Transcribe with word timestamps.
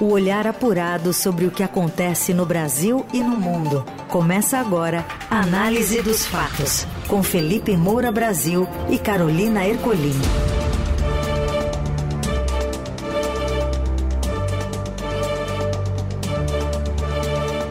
O 0.00 0.12
olhar 0.12 0.46
apurado 0.46 1.12
sobre 1.12 1.44
o 1.44 1.50
que 1.50 1.62
acontece 1.62 2.32
no 2.32 2.46
Brasil 2.46 3.04
e 3.12 3.22
no 3.22 3.36
mundo. 3.36 3.84
Começa 4.08 4.56
agora 4.56 5.04
a 5.30 5.42
Análise 5.42 6.00
dos 6.00 6.24
Fatos, 6.24 6.86
com 7.06 7.22
Felipe 7.22 7.76
Moura 7.76 8.10
Brasil 8.10 8.66
e 8.88 8.98
Carolina 8.98 9.62
Ercolim. 9.68 10.18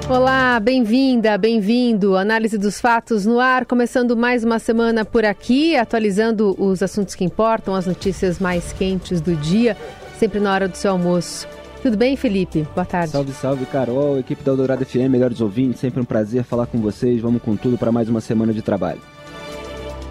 Olá, 0.07 0.59
bem-vinda, 0.59 1.35
bem-vindo. 1.35 2.15
Análise 2.15 2.59
dos 2.59 2.79
fatos 2.79 3.25
no 3.25 3.39
ar, 3.39 3.65
começando 3.65 4.15
mais 4.15 4.43
uma 4.43 4.59
semana 4.59 5.03
por 5.03 5.25
aqui, 5.25 5.75
atualizando 5.75 6.55
os 6.63 6.83
assuntos 6.83 7.15
que 7.15 7.25
importam, 7.25 7.73
as 7.73 7.87
notícias 7.87 8.37
mais 8.37 8.71
quentes 8.71 9.19
do 9.19 9.35
dia, 9.35 9.75
sempre 10.19 10.39
na 10.39 10.53
hora 10.53 10.67
do 10.67 10.77
seu 10.77 10.91
almoço. 10.91 11.47
Tudo 11.81 11.95
bem, 11.95 12.15
Felipe? 12.15 12.67
Boa 12.75 12.85
tarde. 12.85 13.11
Salve, 13.11 13.31
salve, 13.33 13.65
Carol, 13.65 14.19
equipe 14.19 14.43
da 14.43 14.51
Eldorado 14.51 14.85
FM, 14.85 15.09
melhores 15.09 15.39
ouvintes, 15.39 15.79
sempre 15.79 16.01
um 16.01 16.05
prazer 16.05 16.43
falar 16.43 16.67
com 16.67 16.79
vocês. 16.79 17.21
Vamos 17.21 17.41
com 17.41 17.55
tudo 17.55 17.77
para 17.77 17.91
mais 17.91 18.09
uma 18.09 18.19
semana 18.19 18.53
de 18.53 18.61
trabalho. 18.61 18.99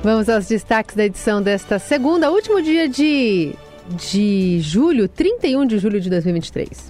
Vamos 0.02 0.28
aos 0.28 0.46
destaques 0.46 0.94
da 0.94 1.04
edição 1.04 1.42
desta 1.42 1.78
segunda, 1.78 2.30
último 2.30 2.62
dia 2.62 2.88
de, 2.88 3.52
de 3.90 4.60
julho, 4.60 5.08
31 5.08 5.66
de 5.66 5.78
julho 5.78 6.00
de 6.00 6.08
2023. 6.08 6.88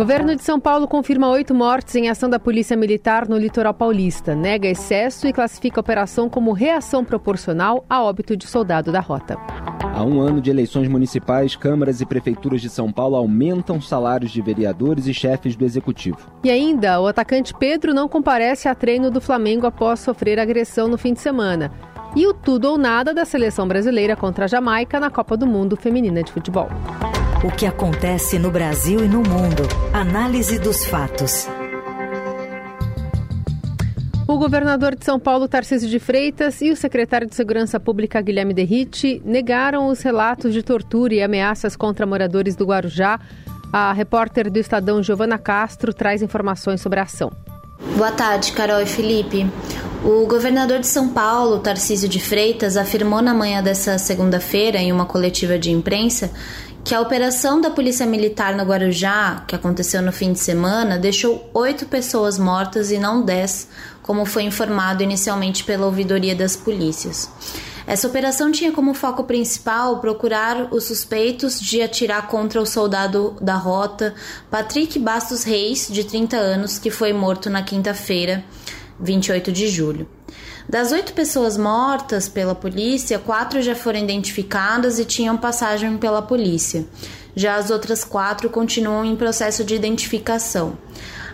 Governo 0.00 0.34
de 0.34 0.42
São 0.42 0.58
Paulo 0.58 0.88
confirma 0.88 1.28
oito 1.28 1.54
mortes 1.54 1.94
em 1.94 2.08
ação 2.08 2.30
da 2.30 2.38
Polícia 2.38 2.74
Militar 2.74 3.28
no 3.28 3.36
litoral 3.36 3.74
paulista, 3.74 4.34
nega 4.34 4.66
excesso 4.66 5.28
e 5.28 5.32
classifica 5.32 5.78
a 5.78 5.82
operação 5.82 6.26
como 6.26 6.52
reação 6.52 7.04
proporcional 7.04 7.84
a 7.86 8.02
óbito 8.02 8.34
de 8.34 8.46
soldado 8.46 8.90
da 8.90 9.00
rota. 9.00 9.36
Há 9.94 10.02
um 10.02 10.18
ano 10.18 10.40
de 10.40 10.48
eleições 10.48 10.88
municipais, 10.88 11.54
câmaras 11.54 12.00
e 12.00 12.06
prefeituras 12.06 12.62
de 12.62 12.70
São 12.70 12.90
Paulo 12.90 13.14
aumentam 13.14 13.78
salários 13.78 14.30
de 14.30 14.40
vereadores 14.40 15.06
e 15.06 15.12
chefes 15.12 15.54
do 15.54 15.66
executivo. 15.66 16.32
E 16.42 16.50
ainda, 16.50 16.98
o 16.98 17.06
atacante 17.06 17.52
Pedro 17.52 17.92
não 17.92 18.08
comparece 18.08 18.68
a 18.70 18.74
treino 18.74 19.10
do 19.10 19.20
Flamengo 19.20 19.66
após 19.66 20.00
sofrer 20.00 20.40
agressão 20.40 20.88
no 20.88 20.96
fim 20.96 21.12
de 21.12 21.20
semana. 21.20 21.70
E 22.16 22.26
o 22.26 22.32
tudo 22.32 22.70
ou 22.70 22.78
nada 22.78 23.12
da 23.12 23.26
seleção 23.26 23.68
brasileira 23.68 24.16
contra 24.16 24.46
a 24.46 24.48
Jamaica 24.48 24.98
na 24.98 25.10
Copa 25.10 25.36
do 25.36 25.46
Mundo 25.46 25.76
Feminina 25.76 26.22
de 26.22 26.32
Futebol. 26.32 26.70
O 27.42 27.50
que 27.50 27.64
acontece 27.64 28.38
no 28.38 28.50
Brasil 28.50 29.02
e 29.02 29.08
no 29.08 29.22
mundo. 29.22 29.62
Análise 29.94 30.58
dos 30.58 30.84
fatos. 30.84 31.48
O 34.28 34.36
governador 34.36 34.94
de 34.94 35.06
São 35.06 35.18
Paulo, 35.18 35.48
Tarcísio 35.48 35.88
de 35.88 35.98
Freitas, 35.98 36.60
e 36.60 36.70
o 36.70 36.76
secretário 36.76 37.26
de 37.26 37.34
Segurança 37.34 37.80
Pública, 37.80 38.20
Guilherme 38.20 38.52
Derrite, 38.52 39.22
negaram 39.24 39.86
os 39.86 40.02
relatos 40.02 40.52
de 40.52 40.62
tortura 40.62 41.14
e 41.14 41.22
ameaças 41.22 41.74
contra 41.74 42.04
moradores 42.04 42.54
do 42.54 42.66
Guarujá. 42.66 43.18
A 43.72 43.90
repórter 43.94 44.50
do 44.50 44.58
Estadão, 44.58 45.02
Giovana 45.02 45.38
Castro, 45.38 45.94
traz 45.94 46.20
informações 46.20 46.82
sobre 46.82 47.00
a 47.00 47.04
ação. 47.04 47.32
Boa 47.80 48.12
tarde, 48.12 48.52
Carol 48.52 48.82
e 48.82 48.86
Felipe. 48.86 49.50
O 50.04 50.26
governador 50.26 50.80
de 50.80 50.86
São 50.86 51.08
Paulo, 51.08 51.60
Tarcísio 51.60 52.10
de 52.10 52.20
Freitas, 52.20 52.76
afirmou 52.76 53.22
na 53.22 53.32
manhã 53.32 53.62
dessa 53.62 53.96
segunda-feira, 53.96 54.76
em 54.76 54.92
uma 54.92 55.06
coletiva 55.06 55.58
de 55.58 55.70
imprensa, 55.70 56.30
que 56.84 56.94
a 56.94 57.00
operação 57.00 57.58
da 57.58 57.70
Polícia 57.70 58.04
Militar 58.04 58.54
no 58.54 58.64
Guarujá, 58.64 59.44
que 59.46 59.54
aconteceu 59.54 60.02
no 60.02 60.12
fim 60.12 60.34
de 60.34 60.40
semana, 60.40 60.98
deixou 60.98 61.48
oito 61.54 61.86
pessoas 61.86 62.38
mortas 62.38 62.90
e 62.90 62.98
não 62.98 63.22
dez, 63.22 63.66
como 64.02 64.26
foi 64.26 64.42
informado 64.42 65.02
inicialmente 65.02 65.64
pela 65.64 65.86
ouvidoria 65.86 66.34
das 66.34 66.54
polícias. 66.54 67.30
Essa 67.90 68.06
operação 68.06 68.52
tinha 68.52 68.70
como 68.70 68.94
foco 68.94 69.24
principal 69.24 69.98
procurar 69.98 70.72
os 70.72 70.84
suspeitos 70.84 71.60
de 71.60 71.82
atirar 71.82 72.28
contra 72.28 72.62
o 72.62 72.64
soldado 72.64 73.36
da 73.40 73.56
rota 73.56 74.14
Patrick 74.48 74.96
Bastos 74.96 75.42
Reis, 75.42 75.88
de 75.90 76.04
30 76.04 76.36
anos, 76.36 76.78
que 76.78 76.88
foi 76.88 77.12
morto 77.12 77.50
na 77.50 77.64
quinta-feira, 77.64 78.44
28 79.00 79.50
de 79.50 79.66
julho. 79.66 80.08
Das 80.68 80.92
oito 80.92 81.12
pessoas 81.14 81.56
mortas 81.56 82.28
pela 82.28 82.54
polícia, 82.54 83.18
quatro 83.18 83.60
já 83.60 83.74
foram 83.74 83.98
identificadas 83.98 85.00
e 85.00 85.04
tinham 85.04 85.36
passagem 85.36 85.98
pela 85.98 86.22
polícia. 86.22 86.86
Já 87.34 87.56
as 87.56 87.72
outras 87.72 88.04
quatro 88.04 88.48
continuam 88.48 89.04
em 89.04 89.16
processo 89.16 89.64
de 89.64 89.74
identificação. 89.74 90.78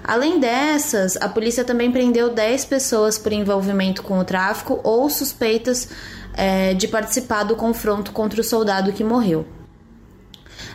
Além 0.03 0.39
dessas, 0.39 1.17
a 1.17 1.29
polícia 1.29 1.65
também 1.65 1.91
prendeu 1.91 2.31
10 2.31 2.65
pessoas 2.65 3.19
por 3.19 3.33
envolvimento 3.33 4.03
com 4.05 4.19
o 4.21 4.25
tráfico 4.25 4.81
ou 4.85 5.11
suspeitas 5.11 5.89
é, 6.37 6.75
de 6.75 6.87
participar 6.87 7.45
do 7.45 7.57
confronto 7.57 8.13
contra 8.13 8.41
o 8.41 8.45
soldado 8.45 8.93
que 8.93 9.03
morreu. 9.03 9.47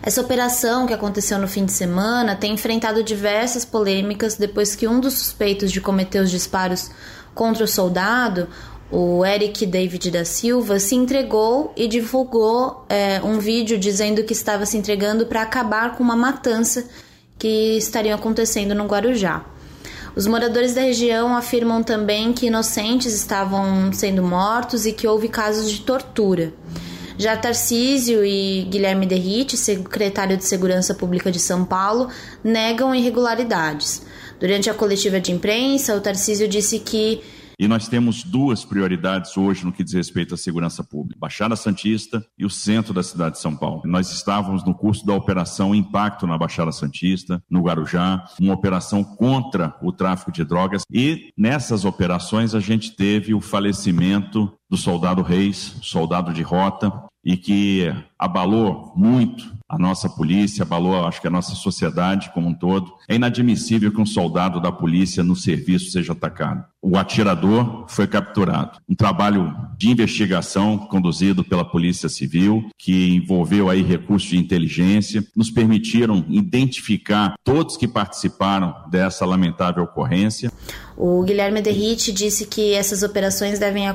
Essa 0.04 0.22
operação, 0.22 0.88
que 0.88 0.94
aconteceu 0.94 1.38
no 1.38 1.48
fim 1.48 1.64
de 1.64 1.72
semana, 1.72 2.36
tem 2.36 2.54
enfrentado 2.54 3.04
diversas 3.04 3.64
polêmicas 3.64 4.36
depois 4.36 4.76
que 4.76 4.88
um 4.88 5.00
dos 5.00 5.14
suspeitos 5.14 5.72
de 5.72 5.80
cometer 5.80 6.20
os 6.20 6.32
disparos 6.32 6.90
contra 7.36 7.64
o 7.64 7.68
soldado, 7.68 8.48
o 8.92 9.24
Eric 9.24 9.66
David 9.66 10.12
da 10.12 10.26
Silva, 10.26 10.80
se 10.80 10.96
entregou 10.96 11.72
e 11.78 11.88
divulgou 11.88 12.86
é, 12.90 13.22
um 13.24 13.40
vídeo 13.40 13.78
dizendo 13.78 14.24
que 14.24 14.34
estava 14.34 14.66
se 14.66 14.76
entregando 14.76 15.28
para 15.28 15.44
acabar 15.44 15.96
com 15.96 16.04
uma 16.04 16.16
matança 16.16 16.86
que 17.38 17.78
estaria 17.78 18.14
acontecendo 18.14 18.76
no 18.76 18.86
Guarujá. 18.86 19.46
Os 20.16 20.28
moradores 20.28 20.74
da 20.74 20.82
região 20.82 21.36
afirmam 21.36 21.82
também 21.82 22.34
que 22.34 22.48
inocentes 22.48 23.14
estavam 23.14 23.94
sendo 23.94 24.22
mortos 24.22 24.86
e 24.86 24.92
que 24.92 25.08
houve 25.08 25.30
casos 25.30 25.72
de 25.72 25.82
tortura. 25.82 26.54
Já 27.18 27.38
Tarcísio 27.38 28.26
e 28.26 28.64
Guilherme 28.64 29.06
Derrite, 29.06 29.56
secretário 29.56 30.36
de 30.36 30.44
Segurança 30.44 30.94
Pública 30.94 31.32
de 31.32 31.40
São 31.40 31.64
Paulo, 31.64 32.10
negam 32.44 32.94
irregularidades. 32.94 34.02
Durante 34.40 34.70
a 34.70 34.74
coletiva 34.74 35.20
de 35.20 35.32
imprensa, 35.32 35.96
o 35.96 36.02
Tarcísio 36.02 36.48
disse 36.48 36.80
que 36.80 37.22
e 37.62 37.68
nós 37.68 37.88
temos 37.88 38.24
duas 38.24 38.66
prioridades 38.66 39.38
hoje 39.38 39.64
no 39.64 39.72
que 39.72 39.84
diz 39.84 39.94
respeito 39.94 40.34
à 40.34 40.38
segurança 40.38 40.84
pública: 40.84 41.20
Baixada 41.20 41.56
Santista 41.56 42.26
e 42.36 42.44
o 42.44 42.50
centro 42.50 42.92
da 42.92 43.04
cidade 43.04 43.36
de 43.36 43.42
São 43.42 43.56
Paulo. 43.56 43.84
Nós 43.86 44.12
estávamos 44.12 44.66
no 44.66 44.74
curso 44.74 45.06
da 45.06 45.14
Operação 45.14 45.76
Impacto 45.76 46.26
na 46.26 46.40
Baixada 46.40 46.72
Santista, 46.72 47.40
no 47.48 47.62
Guarujá, 47.62 48.26
uma 48.40 48.56
operação 48.56 49.04
contra 49.04 49.78
o 49.80 49.92
tráfico 49.92 50.32
de 50.32 50.44
drogas. 50.44 50.82
E 50.92 51.32
nessas 51.38 51.86
operações 51.86 52.56
a 52.56 52.60
gente 52.60 52.96
teve 52.96 53.32
o 53.36 53.40
falecimento 53.40 54.52
do 54.72 54.78
soldado 54.78 55.22
Reis, 55.22 55.76
soldado 55.82 56.34
de 56.34 56.42
rota, 56.42 56.90
e 57.24 57.36
que 57.36 57.94
abalou 58.18 58.94
muito 58.96 59.52
a 59.72 59.78
nossa 59.78 60.10
polícia, 60.10 60.64
abalou, 60.64 61.08
acho 61.08 61.22
que 61.22 61.28
a 61.28 61.32
nossa 61.32 61.56
sociedade 61.56 62.30
como 62.34 62.50
um 62.50 62.54
todo. 62.54 62.92
É 63.08 63.16
inadmissível 63.16 63.90
que 63.90 64.02
um 64.02 64.06
soldado 64.06 64.60
da 64.60 64.70
polícia 64.70 65.24
no 65.24 65.34
serviço 65.34 65.92
seja 65.92 66.12
atacado. 66.12 66.66
O 66.82 66.98
atirador 66.98 67.86
foi 67.88 68.06
capturado. 68.06 68.80
Um 68.90 68.96
trabalho 68.96 69.56
de 69.78 69.90
investigação 69.90 70.78
conduzido 70.78 71.42
pela 71.42 71.64
Polícia 71.64 72.10
Civil, 72.10 72.70
que 72.78 73.16
envolveu 73.16 73.70
aí 73.70 73.82
recursos 73.82 74.30
de 74.30 74.38
inteligência, 74.38 75.24
nos 75.34 75.50
permitiram 75.50 76.26
identificar 76.28 77.36
todos 77.42 77.78
que 77.78 77.88
participaram 77.88 78.76
dessa 78.90 79.26
lamentável 79.26 79.84
ocorrência. 79.84 80.52
O 81.04 81.24
Guilherme 81.24 81.64
Derrite 81.64 82.12
disse 82.12 82.46
que 82.46 82.76
essas 82.76 83.02
operações 83.02 83.58
devem 83.58 83.88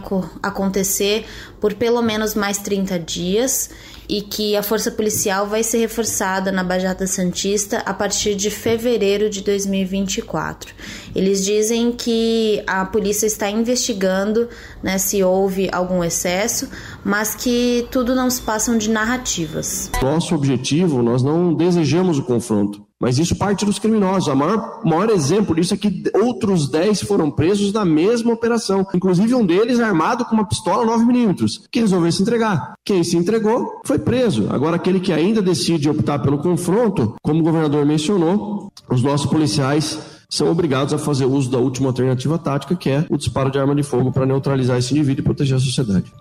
acontecer 0.42 1.24
por 1.60 1.72
pelo 1.74 2.02
menos 2.02 2.34
mais 2.34 2.58
30 2.58 2.98
dias 2.98 3.70
e 4.08 4.22
que 4.22 4.56
a 4.56 4.62
força 4.62 4.90
policial 4.90 5.46
vai 5.46 5.62
ser 5.62 5.78
reforçada 5.78 6.50
na 6.50 6.64
Baixada 6.64 7.06
Santista 7.06 7.78
a 7.86 7.94
partir 7.94 8.34
de 8.34 8.50
fevereiro 8.50 9.30
de 9.30 9.40
2024. 9.40 10.74
Eles 11.14 11.44
dizem 11.44 11.92
que 11.92 12.60
a 12.66 12.84
polícia 12.84 13.26
está 13.26 13.48
investigando 13.48 14.48
né, 14.82 14.98
se 14.98 15.22
houve 15.22 15.68
algum 15.70 16.02
excesso, 16.02 16.68
mas 17.04 17.36
que 17.36 17.86
tudo 17.92 18.16
não 18.16 18.28
se 18.28 18.42
passam 18.42 18.76
de 18.76 18.90
narrativas. 18.90 19.92
Nosso 20.02 20.34
objetivo, 20.34 21.04
nós 21.04 21.22
não 21.22 21.54
desejamos 21.54 22.18
o 22.18 22.24
confronto. 22.24 22.85
Mas 23.00 23.18
isso 23.18 23.36
parte 23.36 23.64
dos 23.64 23.78
criminosos. 23.78 24.28
O 24.28 24.34
maior, 24.34 24.80
maior 24.84 25.10
exemplo 25.10 25.54
disso 25.54 25.74
é 25.74 25.76
que 25.76 26.04
outros 26.14 26.68
10 26.68 27.02
foram 27.02 27.30
presos 27.30 27.72
na 27.72 27.84
mesma 27.84 28.32
operação. 28.32 28.86
Inclusive 28.94 29.34
um 29.34 29.44
deles 29.44 29.80
armado 29.80 30.24
com 30.24 30.34
uma 30.34 30.48
pistola 30.48 30.86
9mm, 30.96 31.66
que 31.70 31.80
resolveu 31.80 32.10
se 32.10 32.22
entregar. 32.22 32.74
Quem 32.84 33.04
se 33.04 33.16
entregou 33.16 33.80
foi 33.84 33.98
preso. 33.98 34.46
Agora, 34.50 34.76
aquele 34.76 35.00
que 35.00 35.12
ainda 35.12 35.42
decide 35.42 35.90
optar 35.90 36.20
pelo 36.20 36.38
confronto, 36.38 37.14
como 37.22 37.40
o 37.40 37.44
governador 37.44 37.84
mencionou, 37.84 38.72
os 38.88 39.02
nossos 39.02 39.26
policiais 39.26 39.98
são 40.28 40.50
obrigados 40.50 40.92
a 40.92 40.98
fazer 40.98 41.24
uso 41.24 41.50
da 41.50 41.58
última 41.58 41.88
alternativa 41.88 42.38
tática, 42.38 42.74
que 42.74 42.90
é 42.90 43.06
o 43.10 43.16
disparo 43.16 43.50
de 43.50 43.58
arma 43.58 43.74
de 43.74 43.82
fogo 43.82 44.10
para 44.10 44.26
neutralizar 44.26 44.78
esse 44.78 44.92
indivíduo 44.92 45.20
e 45.20 45.24
proteger 45.24 45.56
a 45.56 45.60
sociedade. 45.60 46.12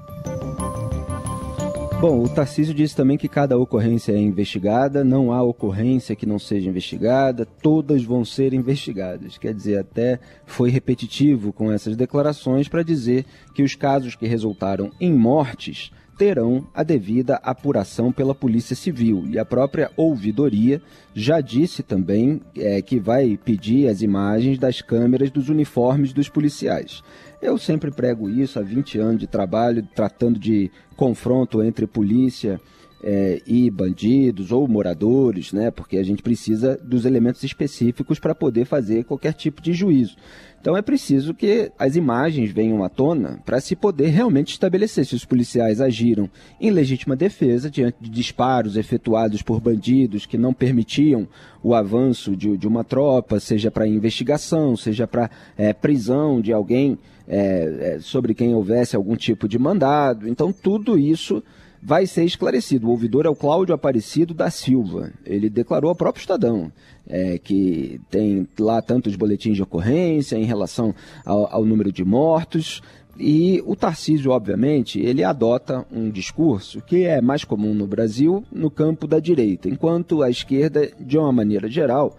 Bom, 2.08 2.22
o 2.22 2.30
Tarcísio 2.30 2.72
disse 2.72 2.96
também 2.96 3.18
que 3.18 3.28
cada 3.28 3.58
ocorrência 3.58 4.12
é 4.12 4.20
investigada, 4.20 5.04
não 5.04 5.32
há 5.32 5.42
ocorrência 5.42 6.16
que 6.16 6.28
não 6.28 6.38
seja 6.38 6.70
investigada, 6.70 7.48
todas 7.48 8.04
vão 8.04 8.24
ser 8.24 8.54
investigadas. 8.54 9.40
Quer 9.40 9.56
dizer, 9.56 9.80
até 9.80 10.20
foi 10.46 10.70
repetitivo 10.70 11.52
com 11.52 11.72
essas 11.72 11.96
declarações 11.96 12.68
para 12.68 12.84
dizer 12.84 13.26
que 13.56 13.64
os 13.64 13.74
casos 13.74 14.14
que 14.14 14.28
resultaram 14.28 14.92
em 15.02 15.12
mortes 15.12 15.92
terão 16.18 16.66
a 16.74 16.84
devida 16.84 17.36
apuração 17.44 18.12
pela 18.12 18.34
Polícia 18.34 18.76
Civil. 18.76 19.26
E 19.28 19.38
a 19.38 19.46
própria 19.46 19.92
ouvidoria 19.98 20.82
já 21.14 21.42
disse 21.42 21.84
também 21.84 22.42
é, 22.56 22.82
que 22.82 23.00
vai 23.00 23.38
pedir 23.38 23.88
as 23.88 24.02
imagens 24.02 24.58
das 24.58 24.82
câmeras 24.82 25.30
dos 25.30 25.50
uniformes 25.50 26.14
dos 26.14 26.30
policiais. 26.30 27.04
Eu 27.42 27.58
sempre 27.58 27.92
prego 27.92 28.30
isso 28.30 28.58
há 28.58 28.62
20 28.62 28.98
anos 28.98 29.20
de 29.20 29.28
trabalho, 29.28 29.88
tratando 29.94 30.40
de 30.40 30.72
confronto 30.96 31.62
entre 31.62 31.86
polícia 31.86 32.60
é, 33.08 33.40
e 33.46 33.70
bandidos 33.70 34.52
ou 34.52 34.68
moradores, 34.68 35.54
né? 35.54 35.70
Porque 35.70 35.98
a 35.98 36.04
gente 36.04 36.24
precisa 36.24 36.76
dos 36.84 37.06
elementos 37.06 37.44
específicos 37.44 38.18
para 38.18 38.34
poder 38.34 38.66
fazer 38.66 39.04
qualquer 39.04 39.34
tipo 39.34 39.62
de 39.62 39.74
juízo. 39.74 40.16
Então 40.60 40.76
é 40.76 40.82
preciso 40.82 41.32
que 41.32 41.72
as 41.78 41.96
imagens 41.96 42.50
venham 42.50 42.84
à 42.84 42.90
tona 42.90 43.40
para 43.46 43.62
se 43.62 43.76
poder 43.76 44.08
realmente 44.08 44.54
estabelecer 44.54 45.06
se 45.06 45.14
os 45.14 45.24
policiais 45.24 45.80
agiram 45.80 46.28
em 46.60 46.72
legítima 46.72 47.16
defesa 47.16 47.70
diante 47.70 47.98
de 48.02 48.10
disparos 48.10 48.76
efetuados 48.76 49.44
por 49.44 49.62
bandidos 49.62 50.26
que 50.26 50.40
não 50.40 50.52
permitiam 50.52 51.28
o 51.62 51.76
avanço 51.76 52.36
de, 52.36 52.58
de 52.58 52.68
uma 52.68 52.84
tropa, 52.84 53.40
seja 53.40 53.70
para 53.70 53.88
investigação, 53.88 54.76
seja 54.76 55.06
para 55.06 55.30
é, 55.56 55.72
prisão 55.72 56.42
de 56.42 56.52
alguém 56.52 56.98
é, 57.28 57.98
é, 57.98 58.00
sobre 58.00 58.34
quem 58.34 58.56
houvesse 58.56 58.96
algum 58.96 59.16
tipo 59.16 59.48
de 59.48 59.60
mandado. 59.60 60.28
Então 60.28 60.52
tudo 60.52 60.98
isso 60.98 61.44
vai 61.86 62.08
ser 62.08 62.26
esclarecido. 62.26 62.88
O 62.88 62.90
ouvidor 62.90 63.28
é 63.28 63.30
o 63.30 63.36
Cláudio 63.36 63.76
Aparecido 63.76 64.34
da 64.34 64.50
Silva. 64.50 65.12
Ele 65.24 65.52
declarou 65.52 65.90
ao 65.90 65.96
próprio 65.96 66.22
Estadão 66.22 66.72
é, 67.08 67.38
que 67.38 68.02
tem 68.10 68.48
lá 68.60 68.82
tantos 68.82 69.16
boletins 69.16 69.56
de 69.56 69.62
ocorrência 69.62 70.36
em 70.36 70.46
relação 70.46 70.96
ao, 71.24 71.54
ao 71.54 71.64
número 71.64 71.92
de 71.92 72.04
mortos. 72.04 72.82
E 73.20 73.62
o 73.68 73.76
Tarcísio, 73.76 74.32
obviamente, 74.32 75.00
ele 75.00 75.24
adota 75.24 75.86
um 75.92 76.10
discurso 76.10 76.82
que 76.82 77.04
é 77.04 77.22
mais 77.22 77.44
comum 77.44 77.76
no 77.76 77.86
Brasil 77.86 78.44
no 78.52 78.72
campo 78.72 79.06
da 79.06 79.20
direita, 79.20 79.70
enquanto 79.70 80.24
a 80.24 80.30
esquerda, 80.30 80.92
de 81.00 81.18
uma 81.20 81.32
maneira 81.32 81.70
geral, 81.70 82.18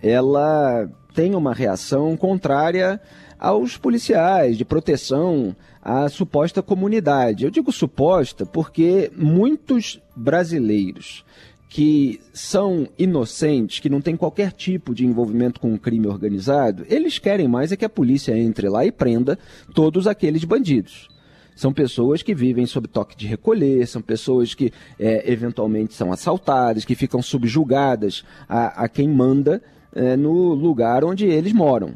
ela 0.00 0.88
tem 1.12 1.34
uma 1.34 1.52
reação 1.52 2.16
contrária 2.16 3.00
aos 3.38 3.76
policiais, 3.76 4.56
de 4.56 4.64
proteção 4.64 5.54
à 5.88 6.06
suposta 6.10 6.62
comunidade. 6.62 7.44
Eu 7.44 7.50
digo 7.50 7.72
suposta 7.72 8.44
porque 8.44 9.10
muitos 9.16 9.98
brasileiros 10.14 11.24
que 11.66 12.20
são 12.32 12.88
inocentes, 12.98 13.80
que 13.80 13.88
não 13.88 14.00
têm 14.00 14.16
qualquer 14.16 14.52
tipo 14.52 14.94
de 14.94 15.06
envolvimento 15.06 15.58
com 15.58 15.70
o 15.70 15.74
um 15.74 15.78
crime 15.78 16.06
organizado, 16.06 16.84
eles 16.88 17.18
querem 17.18 17.48
mais 17.48 17.72
é 17.72 17.76
que 17.76 17.84
a 17.84 17.90
polícia 17.90 18.36
entre 18.38 18.68
lá 18.68 18.84
e 18.84 18.92
prenda 18.92 19.38
todos 19.74 20.06
aqueles 20.06 20.44
bandidos. 20.44 21.08
São 21.56 21.72
pessoas 21.72 22.22
que 22.22 22.34
vivem 22.34 22.66
sob 22.66 22.86
toque 22.86 23.16
de 23.16 23.26
recolher, 23.26 23.86
são 23.86 24.02
pessoas 24.02 24.54
que 24.54 24.70
é, 24.98 25.30
eventualmente 25.30 25.94
são 25.94 26.12
assaltadas, 26.12 26.84
que 26.84 26.94
ficam 26.94 27.22
subjugadas 27.22 28.24
a, 28.46 28.84
a 28.84 28.88
quem 28.88 29.08
manda 29.08 29.62
é, 29.94 30.16
no 30.16 30.52
lugar 30.52 31.02
onde 31.02 31.24
eles 31.26 31.52
moram. 31.52 31.94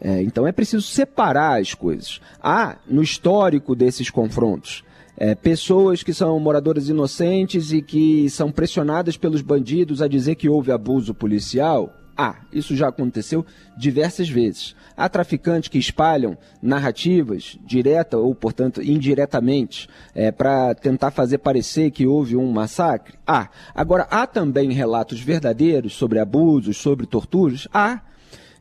É, 0.00 0.22
então 0.22 0.46
é 0.46 0.52
preciso 0.52 0.82
separar 0.82 1.60
as 1.60 1.74
coisas. 1.74 2.20
Há, 2.42 2.76
no 2.86 3.02
histórico 3.02 3.74
desses 3.74 4.10
confrontos, 4.10 4.84
é, 5.16 5.34
pessoas 5.34 6.02
que 6.02 6.12
são 6.12 6.38
moradoras 6.40 6.88
inocentes 6.88 7.72
e 7.72 7.80
que 7.80 8.28
são 8.30 8.50
pressionadas 8.50 9.16
pelos 9.16 9.42
bandidos 9.42 10.02
a 10.02 10.08
dizer 10.08 10.34
que 10.34 10.48
houve 10.48 10.72
abuso 10.72 11.14
policial. 11.14 11.92
Ah, 12.16 12.36
isso 12.52 12.76
já 12.76 12.88
aconteceu 12.88 13.44
diversas 13.76 14.28
vezes. 14.28 14.74
Há 14.96 15.08
traficantes 15.08 15.68
que 15.68 15.78
espalham 15.78 16.38
narrativas, 16.62 17.58
direta 17.66 18.16
ou, 18.16 18.32
portanto, 18.34 18.80
indiretamente, 18.80 19.88
é, 20.14 20.30
para 20.30 20.74
tentar 20.76 21.10
fazer 21.10 21.38
parecer 21.38 21.90
que 21.90 22.06
houve 22.06 22.36
um 22.36 22.52
massacre. 22.52 23.14
Ah, 23.26 23.48
agora 23.74 24.06
há 24.08 24.26
também 24.28 24.70
relatos 24.72 25.20
verdadeiros 25.20 25.94
sobre 25.94 26.20
abusos, 26.20 26.76
sobre 26.76 27.06
torturas. 27.06 27.66
Ah, 27.72 28.00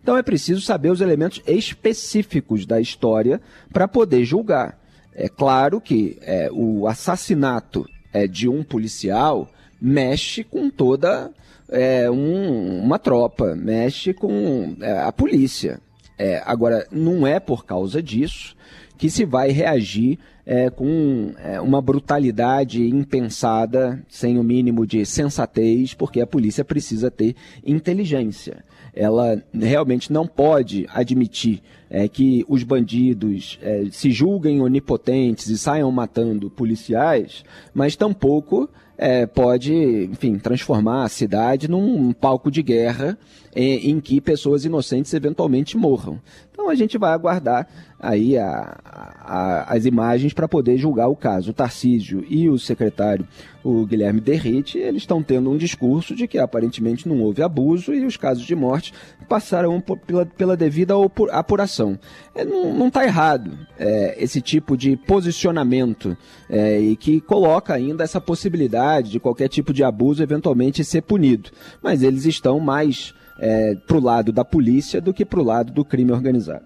então 0.03 0.17
é 0.17 0.21
preciso 0.21 0.59
saber 0.59 0.91
os 0.91 0.99
elementos 0.99 1.41
específicos 1.47 2.65
da 2.65 2.81
história 2.81 3.41
para 3.71 3.87
poder 3.87 4.25
julgar. 4.25 4.77
É 5.15 5.29
claro 5.29 5.79
que 5.79 6.17
é, 6.21 6.49
o 6.51 6.85
assassinato 6.87 7.87
é, 8.11 8.27
de 8.27 8.49
um 8.49 8.63
policial 8.63 9.49
mexe 9.81 10.43
com 10.43 10.69
toda 10.69 11.31
é, 11.69 12.11
um, 12.11 12.81
uma 12.81 12.99
tropa, 12.99 13.55
mexe 13.55 14.13
com 14.13 14.75
é, 14.81 14.99
a 14.99 15.11
polícia. 15.11 15.79
É, 16.17 16.43
agora, 16.45 16.85
não 16.91 17.25
é 17.25 17.39
por 17.39 17.65
causa 17.65 18.03
disso 18.03 18.55
que 18.97 19.09
se 19.09 19.23
vai 19.23 19.51
reagir 19.51 20.19
é, 20.45 20.69
com 20.69 21.33
é, 21.37 21.59
uma 21.61 21.81
brutalidade 21.81 22.83
impensada, 22.87 24.03
sem 24.09 24.37
o 24.37 24.43
mínimo 24.43 24.85
de 24.85 25.05
sensatez, 25.05 25.93
porque 25.93 26.21
a 26.21 26.27
polícia 26.27 26.65
precisa 26.65 27.09
ter 27.09 27.35
inteligência 27.65 28.63
ela 28.93 29.41
realmente 29.51 30.13
não 30.13 30.27
pode 30.27 30.87
admitir 30.93 31.61
é, 31.89 32.07
que 32.07 32.45
os 32.47 32.63
bandidos 32.63 33.59
é, 33.61 33.85
se 33.91 34.11
julguem 34.11 34.61
onipotentes 34.61 35.47
e 35.47 35.57
saiam 35.57 35.91
matando 35.91 36.49
policiais, 36.49 37.43
mas 37.73 37.95
tampouco 37.95 38.69
é, 38.95 39.25
pode, 39.25 39.73
enfim, 39.73 40.37
transformar 40.37 41.03
a 41.03 41.09
cidade 41.09 41.67
num 41.67 42.13
palco 42.13 42.51
de 42.51 42.61
guerra 42.61 43.17
em, 43.55 43.89
em 43.89 43.99
que 43.99 44.21
pessoas 44.21 44.63
inocentes 44.65 45.13
eventualmente 45.13 45.75
morram. 45.75 46.19
Então 46.53 46.69
a 46.69 46.75
gente 46.75 46.99
vai 46.99 47.11
aguardar 47.11 47.67
aí 47.99 48.37
a, 48.37 48.77
a, 48.85 49.73
as 49.73 49.85
imagens 49.85 50.33
para 50.33 50.47
poder 50.47 50.77
julgar 50.77 51.07
o 51.07 51.15
caso. 51.15 51.49
O 51.49 51.53
Tarcísio 51.53 52.23
e 52.29 52.47
o 52.47 52.59
secretário, 52.59 53.27
o 53.63 53.85
Guilherme 53.85 54.21
Derrite, 54.21 54.77
eles 54.77 55.01
estão 55.01 55.23
tendo 55.23 55.49
um 55.49 55.57
discurso 55.57 56.15
de 56.15 56.27
que 56.27 56.37
aparentemente 56.37 57.09
não 57.09 57.21
houve 57.21 57.41
abuso 57.41 57.91
e 57.93 58.05
os 58.05 58.17
casos 58.17 58.45
de 58.45 58.55
morte 58.55 58.93
passaram 59.27 59.81
pela, 59.81 60.25
pela 60.25 60.55
devida 60.55 60.93
apuração. 61.31 61.97
É, 62.35 62.45
não 62.45 62.87
está 62.87 63.03
errado 63.03 63.57
é, 63.79 64.15
esse 64.23 64.39
tipo 64.39 64.77
de 64.77 64.95
posicionamento 64.95 66.15
é, 66.47 66.79
e 66.79 66.95
que 66.95 67.19
coloca 67.19 67.73
ainda 67.73 68.03
essa 68.03 68.21
possibilidade 68.21 69.09
de 69.09 69.19
qualquer 69.19 69.47
tipo 69.47 69.73
de 69.73 69.83
abuso 69.83 70.21
eventualmente 70.21 70.83
ser 70.83 71.01
punido. 71.01 71.49
Mas 71.81 72.03
eles 72.03 72.25
estão 72.25 72.59
mais 72.59 73.13
é, 73.39 73.75
para 73.75 73.97
o 73.97 74.01
lado 74.01 74.31
da 74.31 74.45
polícia 74.45 75.01
do 75.01 75.13
que 75.13 75.25
para 75.25 75.39
o 75.39 75.43
lado 75.43 75.71
do 75.71 75.83
crime 75.83 76.11
organizado. 76.11 76.65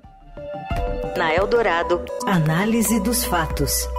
Na 1.17 1.33
Eldorado, 1.33 2.03
análise 2.25 2.99
dos 3.01 3.25
fatos. 3.25 3.89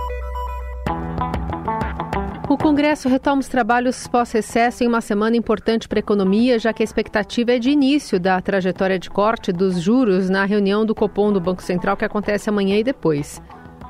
O 2.49 2.56
Congresso 2.56 3.11
retoma 3.11 3.41
os 3.41 3.49
trabalhos 3.49 4.06
pós-recesso 4.06 4.82
em 4.82 4.87
uma 4.87 5.03
semana 5.03 5.37
importante 5.37 5.87
para 5.87 5.99
a 5.99 6.00
economia, 6.00 6.59
já 6.59 6.73
que 6.73 6.82
a 6.82 6.85
expectativa 6.85 7.53
é 7.53 7.59
de 7.59 7.69
início 7.69 8.19
da 8.19 8.41
trajetória 8.41 8.98
de 8.98 9.10
corte 9.10 9.53
dos 9.53 9.79
juros 9.79 10.31
na 10.31 10.46
reunião 10.46 10.87
do 10.87 10.94
Copom 10.94 11.31
do 11.31 11.43
Banco 11.43 11.63
Central 11.63 11.94
que 11.94 12.06
acontece 12.06 12.48
amanhã 12.48 12.79
e 12.79 12.82
depois. 12.84 13.43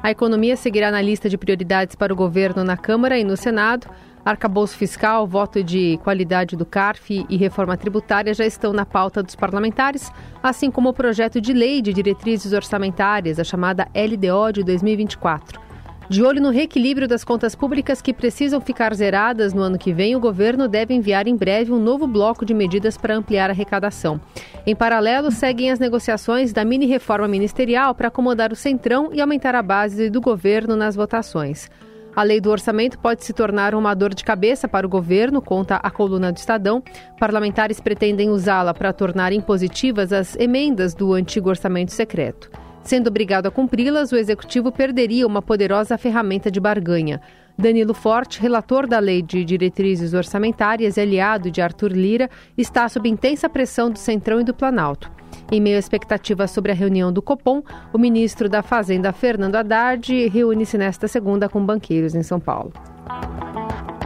A 0.03 0.11
economia 0.11 0.57
seguirá 0.57 0.91
na 0.91 1.01
lista 1.01 1.29
de 1.29 1.39
prioridades 1.39 1.95
para 1.95 2.13
o 2.13 2.17
governo 2.17 2.65
na 2.65 2.77
Câmara 2.77 3.17
e 3.17 3.23
no 3.23 3.37
Senado. 3.37 3.87
Arcabouço 4.29 4.77
fiscal, 4.77 5.27
voto 5.27 5.65
de 5.65 5.99
qualidade 6.05 6.55
do 6.55 6.67
CARF 6.67 7.25
e 7.31 7.37
reforma 7.39 7.79
tributária 7.79 8.35
já 8.35 8.45
estão 8.45 8.75
na 8.75 8.85
pauta 8.85 9.23
dos 9.23 9.35
parlamentares, 9.35 10.13
assim 10.43 10.71
como 10.71 10.91
o 10.91 10.93
projeto 10.93 11.41
de 11.41 11.55
lei 11.55 11.81
de 11.81 11.95
diretrizes 11.95 12.53
orçamentárias, 12.53 13.39
a 13.39 13.45
chamada 13.45 13.89
LDO 13.95 14.53
de 14.53 14.63
2024. 14.65 15.59
De 16.11 16.23
olho 16.23 16.43
no 16.43 16.51
reequilíbrio 16.51 17.09
das 17.09 17.25
contas 17.25 17.55
públicas 17.55 18.03
que 18.03 18.13
precisam 18.13 18.61
ficar 18.61 18.95
zeradas 18.95 19.55
no 19.55 19.63
ano 19.63 19.79
que 19.79 19.95
vem, 19.95 20.15
o 20.15 20.21
governo 20.21 20.69
deve 20.69 20.93
enviar 20.93 21.27
em 21.27 21.35
breve 21.35 21.73
um 21.73 21.79
novo 21.79 22.07
bloco 22.07 22.45
de 22.45 22.53
medidas 22.53 22.99
para 22.99 23.17
ampliar 23.17 23.49
a 23.49 23.55
arrecadação. 23.55 24.21
Em 24.67 24.77
paralelo, 24.77 25.31
seguem 25.31 25.71
as 25.71 25.79
negociações 25.79 26.53
da 26.53 26.67
mini-reforma 26.67 27.27
ministerial 27.27 27.95
para 27.95 28.09
acomodar 28.09 28.53
o 28.53 28.57
centrão 28.57 29.09
e 29.11 29.23
aumentar 29.23 29.55
a 29.55 29.63
base 29.63 30.11
do 30.11 30.21
governo 30.21 30.77
nas 30.77 30.95
votações. 30.95 31.71
A 32.19 32.25
lei 32.25 32.41
do 32.41 32.51
orçamento 32.51 32.99
pode 32.99 33.25
se 33.25 33.33
tornar 33.33 33.77
uma 33.77 33.95
dor 33.95 34.13
de 34.13 34.25
cabeça 34.25 34.67
para 34.67 34.85
o 34.85 34.91
governo, 34.91 35.41
conta 35.41 35.77
a 35.77 35.89
coluna 35.89 36.33
do 36.33 36.37
Estadão. 36.37 36.83
Parlamentares 37.17 37.79
pretendem 37.79 38.29
usá-la 38.29 38.75
para 38.75 38.93
tornar 38.93 39.33
impositivas 39.33 40.13
as 40.13 40.35
emendas 40.35 40.95
do 40.95 41.13
antigo 41.13 41.49
orçamento 41.49 41.93
secreto. 41.93 42.51
Sendo 42.83 43.07
obrigado 43.07 43.47
a 43.47 43.53
cumpri-las, 43.53 44.11
o 44.11 44.17
executivo 44.17 44.73
perderia 44.73 45.29
uma 45.29 45.41
poderosa 45.41 45.97
ferramenta 45.97 46.51
de 46.51 46.59
barganha. 46.59 47.21
Danilo 47.57 47.95
Forte, 47.95 48.41
relator 48.41 48.89
da 48.89 48.99
Lei 48.99 49.23
de 49.23 49.45
Diretrizes 49.45 50.13
Orçamentárias 50.13 50.97
e 50.97 51.01
aliado 51.01 51.53
de 51.53 51.63
Arthur 51.63 51.93
Lira, 51.93 52.29
está 52.57 52.89
sob 52.89 53.09
intensa 53.09 53.49
pressão 53.49 53.93
do 53.93 53.99
Centrão 53.99 54.41
e 54.41 54.45
do 54.45 54.53
Planalto. 54.53 55.18
Em 55.51 55.61
meio 55.61 55.77
à 55.77 55.79
expectativa 55.79 56.47
sobre 56.47 56.73
a 56.73 56.75
reunião 56.75 57.11
do 57.11 57.23
Copom, 57.23 57.63
o 57.93 57.99
ministro 57.99 58.49
da 58.49 58.63
Fazenda, 58.63 59.13
Fernando 59.13 59.57
Haddad, 59.57 60.29
reúne-se 60.29 60.77
nesta 60.77 61.09
segunda 61.09 61.49
com 61.49 61.65
banqueiros 61.65 62.15
em 62.15 62.23
São 62.23 62.39
Paulo. 62.39 62.73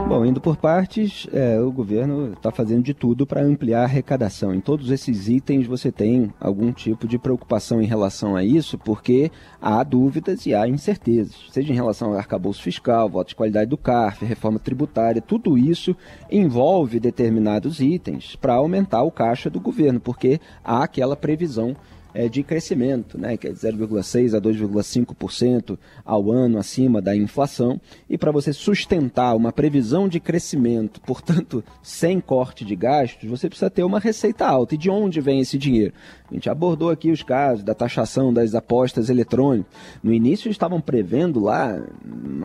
Bom, 0.07 0.25
indo 0.25 0.41
por 0.41 0.57
partes, 0.57 1.27
é, 1.33 1.59
o 1.59 1.71
governo 1.71 2.33
está 2.33 2.51
fazendo 2.51 2.83
de 2.83 2.93
tudo 2.93 3.25
para 3.25 3.41
ampliar 3.41 3.81
a 3.81 3.83
arrecadação. 3.85 4.53
Em 4.53 4.59
todos 4.59 4.91
esses 4.91 5.27
itens 5.27 5.65
você 5.65 5.91
tem 5.91 6.31
algum 6.39 6.71
tipo 6.71 7.07
de 7.07 7.17
preocupação 7.17 7.81
em 7.81 7.85
relação 7.85 8.35
a 8.35 8.43
isso, 8.43 8.77
porque 8.77 9.31
há 9.61 9.81
dúvidas 9.81 10.45
e 10.45 10.53
há 10.53 10.67
incertezas, 10.67 11.35
seja 11.49 11.71
em 11.71 11.75
relação 11.75 12.09
ao 12.09 12.17
arcabouço 12.17 12.61
fiscal, 12.61 13.09
voto 13.09 13.29
de 13.29 13.35
qualidade 13.35 13.69
do 13.69 13.77
CARF, 13.77 14.25
reforma 14.25 14.59
tributária, 14.59 15.21
tudo 15.21 15.57
isso 15.57 15.95
envolve 16.29 16.99
determinados 16.99 17.79
itens 17.79 18.35
para 18.35 18.55
aumentar 18.55 19.03
o 19.03 19.11
caixa 19.11 19.49
do 19.49 19.59
governo, 19.59 19.99
porque 19.99 20.39
há 20.63 20.83
aquela 20.83 21.15
previsão 21.15 21.75
é, 22.13 22.29
de 22.29 22.43
crescimento, 22.43 23.17
né, 23.17 23.37
que 23.37 23.47
é 23.47 23.51
de 23.51 23.57
0,6% 23.57 24.35
a 24.35 24.41
2,5% 24.41 25.77
ao 26.05 26.31
ano 26.31 26.57
acima 26.57 27.01
da 27.01 27.15
inflação. 27.15 27.79
E 28.09 28.17
para 28.17 28.31
você 28.31 28.53
sustentar 28.53 29.35
uma 29.35 29.51
previsão 29.51 30.07
de 30.07 30.19
crescimento, 30.19 31.01
portanto, 31.01 31.63
sem 31.81 32.19
corte 32.19 32.63
de 32.63 32.75
gastos, 32.75 33.29
você 33.29 33.49
precisa 33.49 33.69
ter 33.69 33.83
uma 33.83 33.99
receita 33.99 34.45
alta. 34.45 34.75
E 34.75 34.77
de 34.77 34.89
onde 34.89 35.19
vem 35.19 35.39
esse 35.39 35.57
dinheiro? 35.57 35.93
A 36.29 36.33
gente 36.33 36.49
abordou 36.49 36.89
aqui 36.89 37.11
os 37.11 37.21
casos 37.21 37.63
da 37.63 37.75
taxação 37.75 38.33
das 38.33 38.55
apostas 38.55 39.09
eletrônicas. 39.09 39.71
No 40.01 40.11
início 40.11 40.49
estavam 40.49 40.81
prevendo 40.81 41.39
lá, 41.39 41.79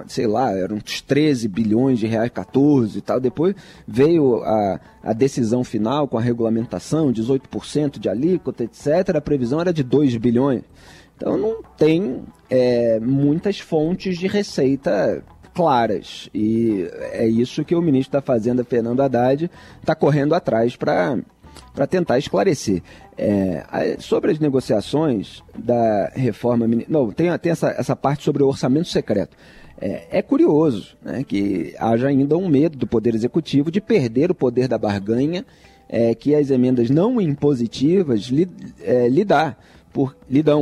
sei 0.06 0.26
lá, 0.26 0.52
eram 0.52 0.76
uns 0.76 1.00
13 1.00 1.48
bilhões 1.48 1.98
de 1.98 2.06
reais, 2.06 2.30
14 2.30 2.98
e 2.98 3.00
tal. 3.00 3.18
Depois 3.18 3.54
veio 3.86 4.42
a, 4.44 4.80
a 5.02 5.12
decisão 5.14 5.64
final 5.64 6.06
com 6.06 6.18
a 6.18 6.20
regulamentação, 6.20 7.10
18% 7.10 7.98
de 7.98 8.10
alíquota, 8.10 8.64
etc. 8.64 9.16
A 9.16 9.20
previsão 9.22 9.57
era 9.60 9.72
de 9.72 9.82
2 9.82 10.16
bilhões. 10.16 10.62
Então 11.16 11.36
não 11.36 11.62
tem 11.76 12.22
é, 12.48 13.00
muitas 13.00 13.58
fontes 13.58 14.18
de 14.18 14.26
receita 14.26 15.22
claras. 15.52 16.28
E 16.32 16.88
é 17.12 17.26
isso 17.26 17.64
que 17.64 17.74
o 17.74 17.82
ministro 17.82 18.12
da 18.12 18.22
Fazenda, 18.22 18.62
Fernando 18.62 19.00
Haddad, 19.00 19.50
está 19.80 19.94
correndo 19.94 20.34
atrás 20.34 20.76
para 20.76 21.18
para 21.74 21.86
tentar 21.86 22.18
esclarecer. 22.18 22.82
É, 23.16 23.96
sobre 23.98 24.30
as 24.30 24.38
negociações 24.38 25.42
da 25.56 26.12
reforma. 26.14 26.68
Não, 26.88 27.10
tem, 27.10 27.36
tem 27.38 27.50
essa, 27.50 27.70
essa 27.70 27.96
parte 27.96 28.22
sobre 28.22 28.44
o 28.44 28.46
orçamento 28.46 28.88
secreto. 28.88 29.36
É, 29.80 30.18
é 30.18 30.22
curioso 30.22 30.96
né, 31.02 31.24
que 31.24 31.74
haja 31.78 32.08
ainda 32.08 32.36
um 32.36 32.48
medo 32.48 32.76
do 32.76 32.86
Poder 32.86 33.14
Executivo 33.14 33.70
de 33.70 33.80
perder 33.80 34.30
o 34.30 34.34
poder 34.34 34.68
da 34.68 34.78
barganha 34.78 35.44
é, 35.88 36.14
que 36.14 36.34
as 36.34 36.50
emendas 36.50 36.90
não 36.90 37.20
impositivas 37.20 38.22
lhe, 38.22 38.48
é, 38.82 39.08
por, 39.92 40.16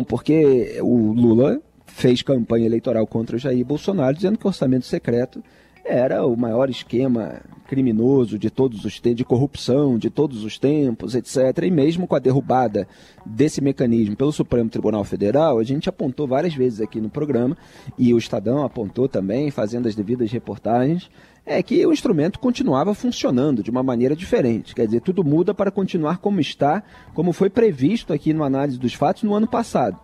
porque 0.06 0.78
o 0.82 1.12
Lula 1.12 1.60
fez 1.86 2.22
campanha 2.22 2.66
eleitoral 2.66 3.06
contra 3.06 3.38
Jair 3.38 3.64
Bolsonaro 3.64 4.14
dizendo 4.14 4.38
que 4.38 4.46
o 4.46 4.48
orçamento 4.48 4.86
secreto 4.86 5.42
era 5.84 6.26
o 6.26 6.36
maior 6.36 6.68
esquema 6.68 7.40
criminoso 7.66 8.38
de 8.38 8.50
todos 8.50 8.84
os 8.84 9.00
tempos, 9.00 9.18
de 9.18 9.24
corrupção 9.24 9.98
de 9.98 10.10
todos 10.10 10.44
os 10.44 10.58
tempos, 10.58 11.14
etc. 11.14 11.64
E 11.64 11.70
mesmo 11.70 12.06
com 12.06 12.14
a 12.14 12.18
derrubada 12.18 12.88
desse 13.24 13.60
mecanismo 13.60 14.16
pelo 14.16 14.32
Supremo 14.32 14.68
Tribunal 14.68 15.04
Federal, 15.04 15.58
a 15.58 15.64
gente 15.64 15.88
apontou 15.88 16.26
várias 16.26 16.54
vezes 16.54 16.80
aqui 16.80 17.00
no 17.00 17.08
programa, 17.08 17.56
e 17.98 18.12
o 18.12 18.18
Estadão 18.18 18.64
apontou 18.64 19.08
também, 19.08 19.50
fazendo 19.50 19.88
as 19.88 19.94
devidas 19.94 20.30
reportagens, 20.30 21.08
é 21.46 21.62
que 21.62 21.86
o 21.86 21.92
instrumento 21.92 22.40
continuava 22.40 22.92
funcionando 22.92 23.62
de 23.62 23.70
uma 23.70 23.82
maneira 23.82 24.16
diferente. 24.16 24.74
Quer 24.74 24.86
dizer, 24.86 25.00
tudo 25.00 25.22
muda 25.22 25.54
para 25.54 25.70
continuar 25.70 26.18
como 26.18 26.40
está, 26.40 26.82
como 27.14 27.32
foi 27.32 27.48
previsto 27.48 28.12
aqui 28.12 28.34
no 28.34 28.42
análise 28.42 28.76
dos 28.76 28.92
fatos 28.94 29.22
no 29.22 29.32
ano 29.32 29.46
passado. 29.46 29.96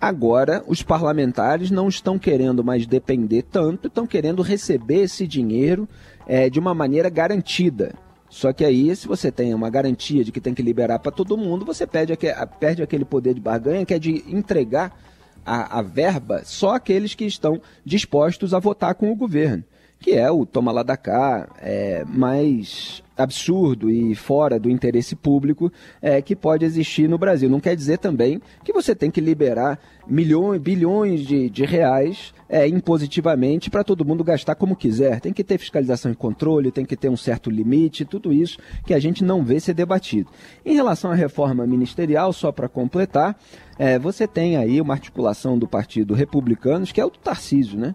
Agora, 0.00 0.64
os 0.66 0.82
parlamentares 0.82 1.70
não 1.70 1.88
estão 1.88 2.18
querendo 2.18 2.64
mais 2.64 2.86
depender 2.86 3.42
tanto, 3.42 3.88
estão 3.88 4.06
querendo 4.06 4.40
receber 4.40 5.02
esse 5.02 5.26
dinheiro 5.26 5.86
é, 6.26 6.48
de 6.48 6.58
uma 6.58 6.74
maneira 6.74 7.10
garantida. 7.10 7.94
Só 8.30 8.52
que 8.52 8.64
aí, 8.64 8.94
se 8.96 9.06
você 9.06 9.30
tem 9.30 9.54
uma 9.54 9.70
garantia 9.70 10.24
de 10.24 10.32
que 10.32 10.40
tem 10.40 10.54
que 10.54 10.62
liberar 10.62 10.98
para 10.98 11.12
todo 11.12 11.36
mundo, 11.36 11.64
você 11.64 11.86
perde, 11.86 12.14
perde 12.58 12.82
aquele 12.82 13.04
poder 13.04 13.34
de 13.34 13.40
barganha 13.40 13.84
que 13.84 13.94
é 13.94 13.98
de 13.98 14.24
entregar 14.28 14.98
a, 15.44 15.78
a 15.78 15.82
verba 15.82 16.42
só 16.44 16.74
àqueles 16.74 17.14
que 17.14 17.24
estão 17.24 17.60
dispostos 17.84 18.52
a 18.52 18.58
votar 18.58 18.94
com 18.94 19.10
o 19.10 19.16
governo 19.16 19.62
que 19.98 20.12
é 20.12 20.30
o 20.30 20.44
toma 20.44 20.70
lá 20.72 20.82
da 20.82 20.96
cá 20.96 21.48
é, 21.60 22.04
mais 22.06 23.02
absurdo 23.16 23.90
e 23.90 24.14
fora 24.14 24.60
do 24.60 24.68
interesse 24.68 25.16
público 25.16 25.72
é, 26.02 26.20
que 26.20 26.36
pode 26.36 26.64
existir 26.64 27.08
no 27.08 27.16
Brasil. 27.16 27.48
Não 27.48 27.60
quer 27.60 27.74
dizer 27.74 27.98
também 27.98 28.40
que 28.62 28.72
você 28.72 28.94
tem 28.94 29.10
que 29.10 29.20
liberar 29.20 29.78
milhões, 30.06 30.60
bilhões 30.60 31.20
de, 31.26 31.48
de 31.48 31.64
reais 31.64 32.34
é, 32.48 32.68
impositivamente 32.68 33.70
para 33.70 33.82
todo 33.82 34.04
mundo 34.04 34.22
gastar 34.22 34.54
como 34.54 34.76
quiser. 34.76 35.20
Tem 35.20 35.32
que 35.32 35.42
ter 35.42 35.58
fiscalização 35.58 36.12
e 36.12 36.14
controle, 36.14 36.70
tem 36.70 36.84
que 36.84 36.96
ter 36.96 37.08
um 37.08 37.16
certo 37.16 37.50
limite, 37.50 38.04
tudo 38.04 38.32
isso 38.32 38.58
que 38.84 38.92
a 38.92 38.98
gente 38.98 39.24
não 39.24 39.42
vê 39.42 39.58
ser 39.58 39.72
debatido. 39.72 40.30
Em 40.64 40.74
relação 40.74 41.10
à 41.10 41.14
reforma 41.14 41.66
ministerial, 41.66 42.32
só 42.34 42.52
para 42.52 42.68
completar, 42.68 43.36
é, 43.78 43.98
você 43.98 44.26
tem 44.26 44.56
aí 44.56 44.80
uma 44.80 44.94
articulação 44.94 45.58
do 45.58 45.66
Partido 45.66 46.12
Republicanos, 46.12 46.92
que 46.92 47.00
é 47.00 47.04
o 47.04 47.10
do 47.10 47.18
Tarcísio, 47.18 47.78
né? 47.78 47.94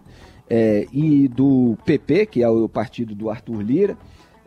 É, 0.54 0.86
e 0.92 1.28
do 1.28 1.78
PP, 1.82 2.26
que 2.26 2.42
é 2.42 2.48
o 2.48 2.68
partido 2.68 3.14
do 3.14 3.30
Arthur 3.30 3.62
Lira, 3.62 3.96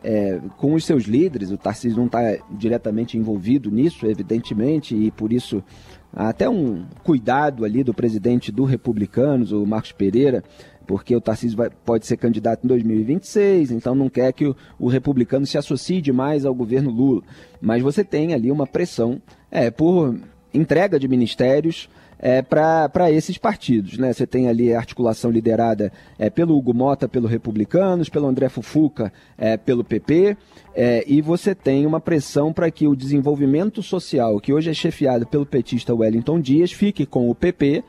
é, 0.04 0.40
com 0.56 0.74
os 0.74 0.84
seus 0.84 1.02
líderes. 1.02 1.50
O 1.50 1.58
Tarcísio 1.58 1.98
não 1.98 2.06
está 2.06 2.20
diretamente 2.48 3.18
envolvido 3.18 3.72
nisso, 3.72 4.06
evidentemente, 4.06 4.94
e 4.94 5.10
por 5.10 5.32
isso 5.32 5.64
há 6.12 6.28
até 6.28 6.48
um 6.48 6.84
cuidado 7.02 7.64
ali 7.64 7.82
do 7.82 7.92
presidente 7.92 8.52
do 8.52 8.62
Republicanos, 8.62 9.50
o 9.50 9.66
Marcos 9.66 9.90
Pereira, 9.90 10.44
porque 10.86 11.16
o 11.16 11.20
Tarcísio 11.20 11.56
vai, 11.56 11.70
pode 11.70 12.06
ser 12.06 12.16
candidato 12.18 12.62
em 12.62 12.68
2026, 12.68 13.72
então 13.72 13.92
não 13.92 14.08
quer 14.08 14.32
que 14.32 14.46
o, 14.46 14.54
o, 14.78 14.86
republicano 14.86 15.44
se 15.44 15.58
associe 15.58 16.00
demais 16.00 16.46
ao 16.46 16.54
governo 16.54 16.88
Lula. 16.88 17.22
Mas 17.60 17.82
você 17.82 18.04
tem 18.04 18.32
ali 18.32 18.52
uma 18.52 18.64
pressão 18.64 19.20
é, 19.50 19.72
por 19.72 20.16
entrega 20.54 21.00
de 21.00 21.08
ministérios 21.08 21.88
é, 22.18 22.42
para 22.42 23.10
esses 23.10 23.38
partidos. 23.38 23.98
Né? 23.98 24.12
Você 24.12 24.26
tem 24.26 24.48
ali 24.48 24.72
a 24.72 24.78
articulação 24.78 25.30
liderada 25.30 25.92
é, 26.18 26.30
pelo 26.30 26.56
Hugo 26.56 26.74
Mota, 26.74 27.08
pelo 27.08 27.28
Republicanos, 27.28 28.08
pelo 28.08 28.26
André 28.26 28.48
Fufuca, 28.48 29.12
é, 29.36 29.56
pelo 29.56 29.84
PP, 29.84 30.36
é, 30.74 31.04
e 31.06 31.20
você 31.20 31.54
tem 31.54 31.86
uma 31.86 32.00
pressão 32.00 32.52
para 32.52 32.70
que 32.70 32.86
o 32.86 32.96
desenvolvimento 32.96 33.82
social, 33.82 34.40
que 34.40 34.52
hoje 34.52 34.70
é 34.70 34.74
chefiado 34.74 35.26
pelo 35.26 35.46
petista 35.46 35.94
Wellington 35.94 36.40
Dias, 36.40 36.72
fique 36.72 37.06
com 37.06 37.30
o 37.30 37.34
PP, 37.34 37.82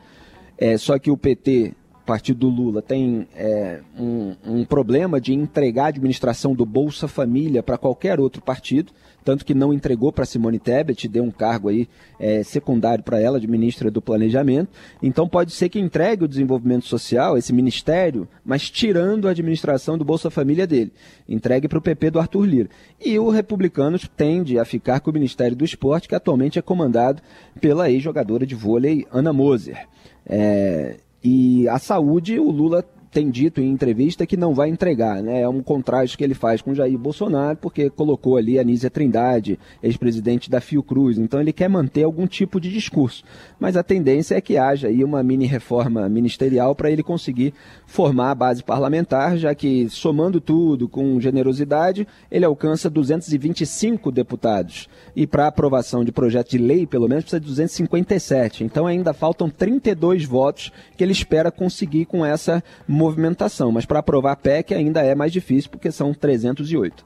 é, 0.58 0.78
só 0.78 0.98
que 0.98 1.12
o 1.12 1.18
PT 1.18 1.74
partido 2.08 2.40
do 2.40 2.50
Lula 2.50 2.82
tem 2.82 3.28
é, 3.36 3.82
um, 4.00 4.34
um, 4.46 4.64
problema 4.64 5.20
de 5.20 5.34
entregar 5.34 5.84
a 5.84 5.88
administração 5.88 6.56
do 6.56 6.66
Bolsa 6.66 7.06
Família 7.06 7.62
para 7.62 7.78
qualquer 7.78 8.18
outro 8.18 8.42
partido 8.42 8.94
tanto 9.28 9.44
que 9.44 9.54
não 9.54 9.74
entregou 9.74 10.10
para 10.10 10.24
Simone 10.24 10.58
Tebet, 10.58 11.06
deu 11.06 11.22
um 11.22 11.30
cargo 11.30 11.68
aí 11.68 11.90
é, 12.18 12.44
secundário 12.44 13.04
para 13.04 13.20
ela 13.20 13.42
de 13.42 13.46
ministra 13.46 13.92
do 13.92 14.02
Planejamento. 14.02 14.70
Então 15.04 15.28
pode 15.28 15.52
ser 15.52 15.68
que 15.68 15.78
entregue 15.78 16.24
o 16.24 16.30
desenvolvimento 16.30 16.86
social, 16.86 17.38
esse 17.38 17.52
ministério, 17.52 18.26
mas 18.46 18.70
tirando 18.70 19.28
a 19.28 19.32
administração 19.32 19.98
do 19.98 20.06
Bolsa 20.06 20.30
Família 20.30 20.66
dele. 20.66 20.94
Entregue 21.28 21.68
para 21.68 21.78
o 21.78 21.82
PP 21.82 22.12
do 22.12 22.22
Arthur 22.22 22.46
Lira. 22.46 22.70
E 23.06 23.20
o 23.20 23.30
Republicanos 23.30 24.10
tende 24.16 24.58
a 24.58 24.64
ficar 24.64 25.02
com 25.02 25.12
o 25.12 25.14
Ministério 25.14 25.58
do 25.58 25.66
Esporte, 25.66 26.08
que 26.08 26.16
atualmente 26.16 26.58
é 26.58 26.62
comandado 26.62 27.22
pela 27.60 27.92
ex-jogadora 27.92 28.46
de 28.46 28.56
vôlei 28.56 29.06
Ana 29.12 29.34
Moser. 29.34 29.90
É, 30.26 30.96
e 31.22 31.68
a 31.68 31.80
saúde, 31.80 32.40
o 32.40 32.50
Lula 32.50 32.82
tem 33.12 33.30
dito 33.30 33.62
em 33.62 33.70
entrevista 33.70 34.26
que 34.26 34.38
não 34.38 34.54
vai 34.54 34.70
entregar, 34.70 35.22
né? 35.22 35.42
É 35.42 35.50
um 35.50 35.62
contraste 35.62 36.18
que 36.18 36.24
ele 36.24 36.34
faz 36.34 36.62
com 36.62 36.74
Jair 36.74 36.98
Bolsonaro, 36.98 37.58
porque 37.58 37.90
colocou 37.90 38.38
ali 38.38 38.60
a 38.60 38.64
Nízia 38.64 38.90
Trindade, 38.90 39.60
ex-presidente 39.82 40.50
da 40.50 40.62
Fiocruz. 40.62 41.18
Então 41.18 41.40
ele 41.40 41.54
quer 41.54 41.70
manter 41.70 42.04
algum 42.04 42.28
tipo 42.28 42.60
de 42.60 42.72
discurso. 42.72 43.24
Mas 43.60 43.76
a 43.76 43.84
tendência 43.84 44.36
é 44.36 44.42
que 44.42 44.58
haja 44.58 44.88
aí 44.88 45.04
uma 45.04 45.24
mini 45.24 45.46
reforma 45.46 46.08
ministerial 46.10 46.76
para 46.76 46.92
ele 46.92 47.04
conseguir 47.04 47.54
formar 47.86 48.32
a 48.32 48.36
base 48.36 48.64
parlamentar, 48.64 49.38
já 49.38 49.56
que 49.56 49.90
somando 49.90 50.40
tudo 50.42 50.88
com 50.88 51.20
generosidade, 51.20 52.08
ele 52.30 52.46
alcança 52.46 52.90
225 52.90 54.12
deputados. 54.12 54.88
E 55.16 55.26
para 55.26 55.48
aprovação 55.48 56.04
de 56.04 56.12
projeto 56.12 56.52
de 56.52 56.58
lei, 56.58 56.86
pelo 56.86 57.08
menos, 57.08 57.24
precisa 57.24 57.40
de 57.40 57.48
257. 57.48 58.64
Então 58.64 58.86
ainda 58.86 59.14
faltam 59.14 59.50
32 59.50 60.26
votos 60.26 60.72
que 60.96 61.04
ele 61.04 61.12
espera 61.12 61.52
conseguir 61.52 62.06
com 62.06 62.26
essa 62.26 62.64
movimentação, 62.98 63.72
mas 63.72 63.86
para 63.86 64.00
aprovar 64.00 64.32
a 64.32 64.36
PEC 64.36 64.74
ainda 64.74 65.02
é 65.02 65.14
mais 65.14 65.32
difícil 65.32 65.70
porque 65.70 65.92
são 65.92 66.14
308. 66.14 67.06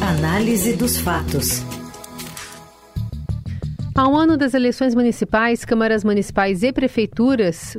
Análise 0.00 0.76
dos 0.76 0.98
fatos. 0.98 1.64
Há 3.94 4.08
um 4.08 4.16
ano 4.16 4.36
das 4.36 4.54
eleições 4.54 4.94
municipais, 4.94 5.64
câmaras 5.64 6.02
municipais 6.02 6.62
e 6.62 6.72
prefeituras 6.72 7.76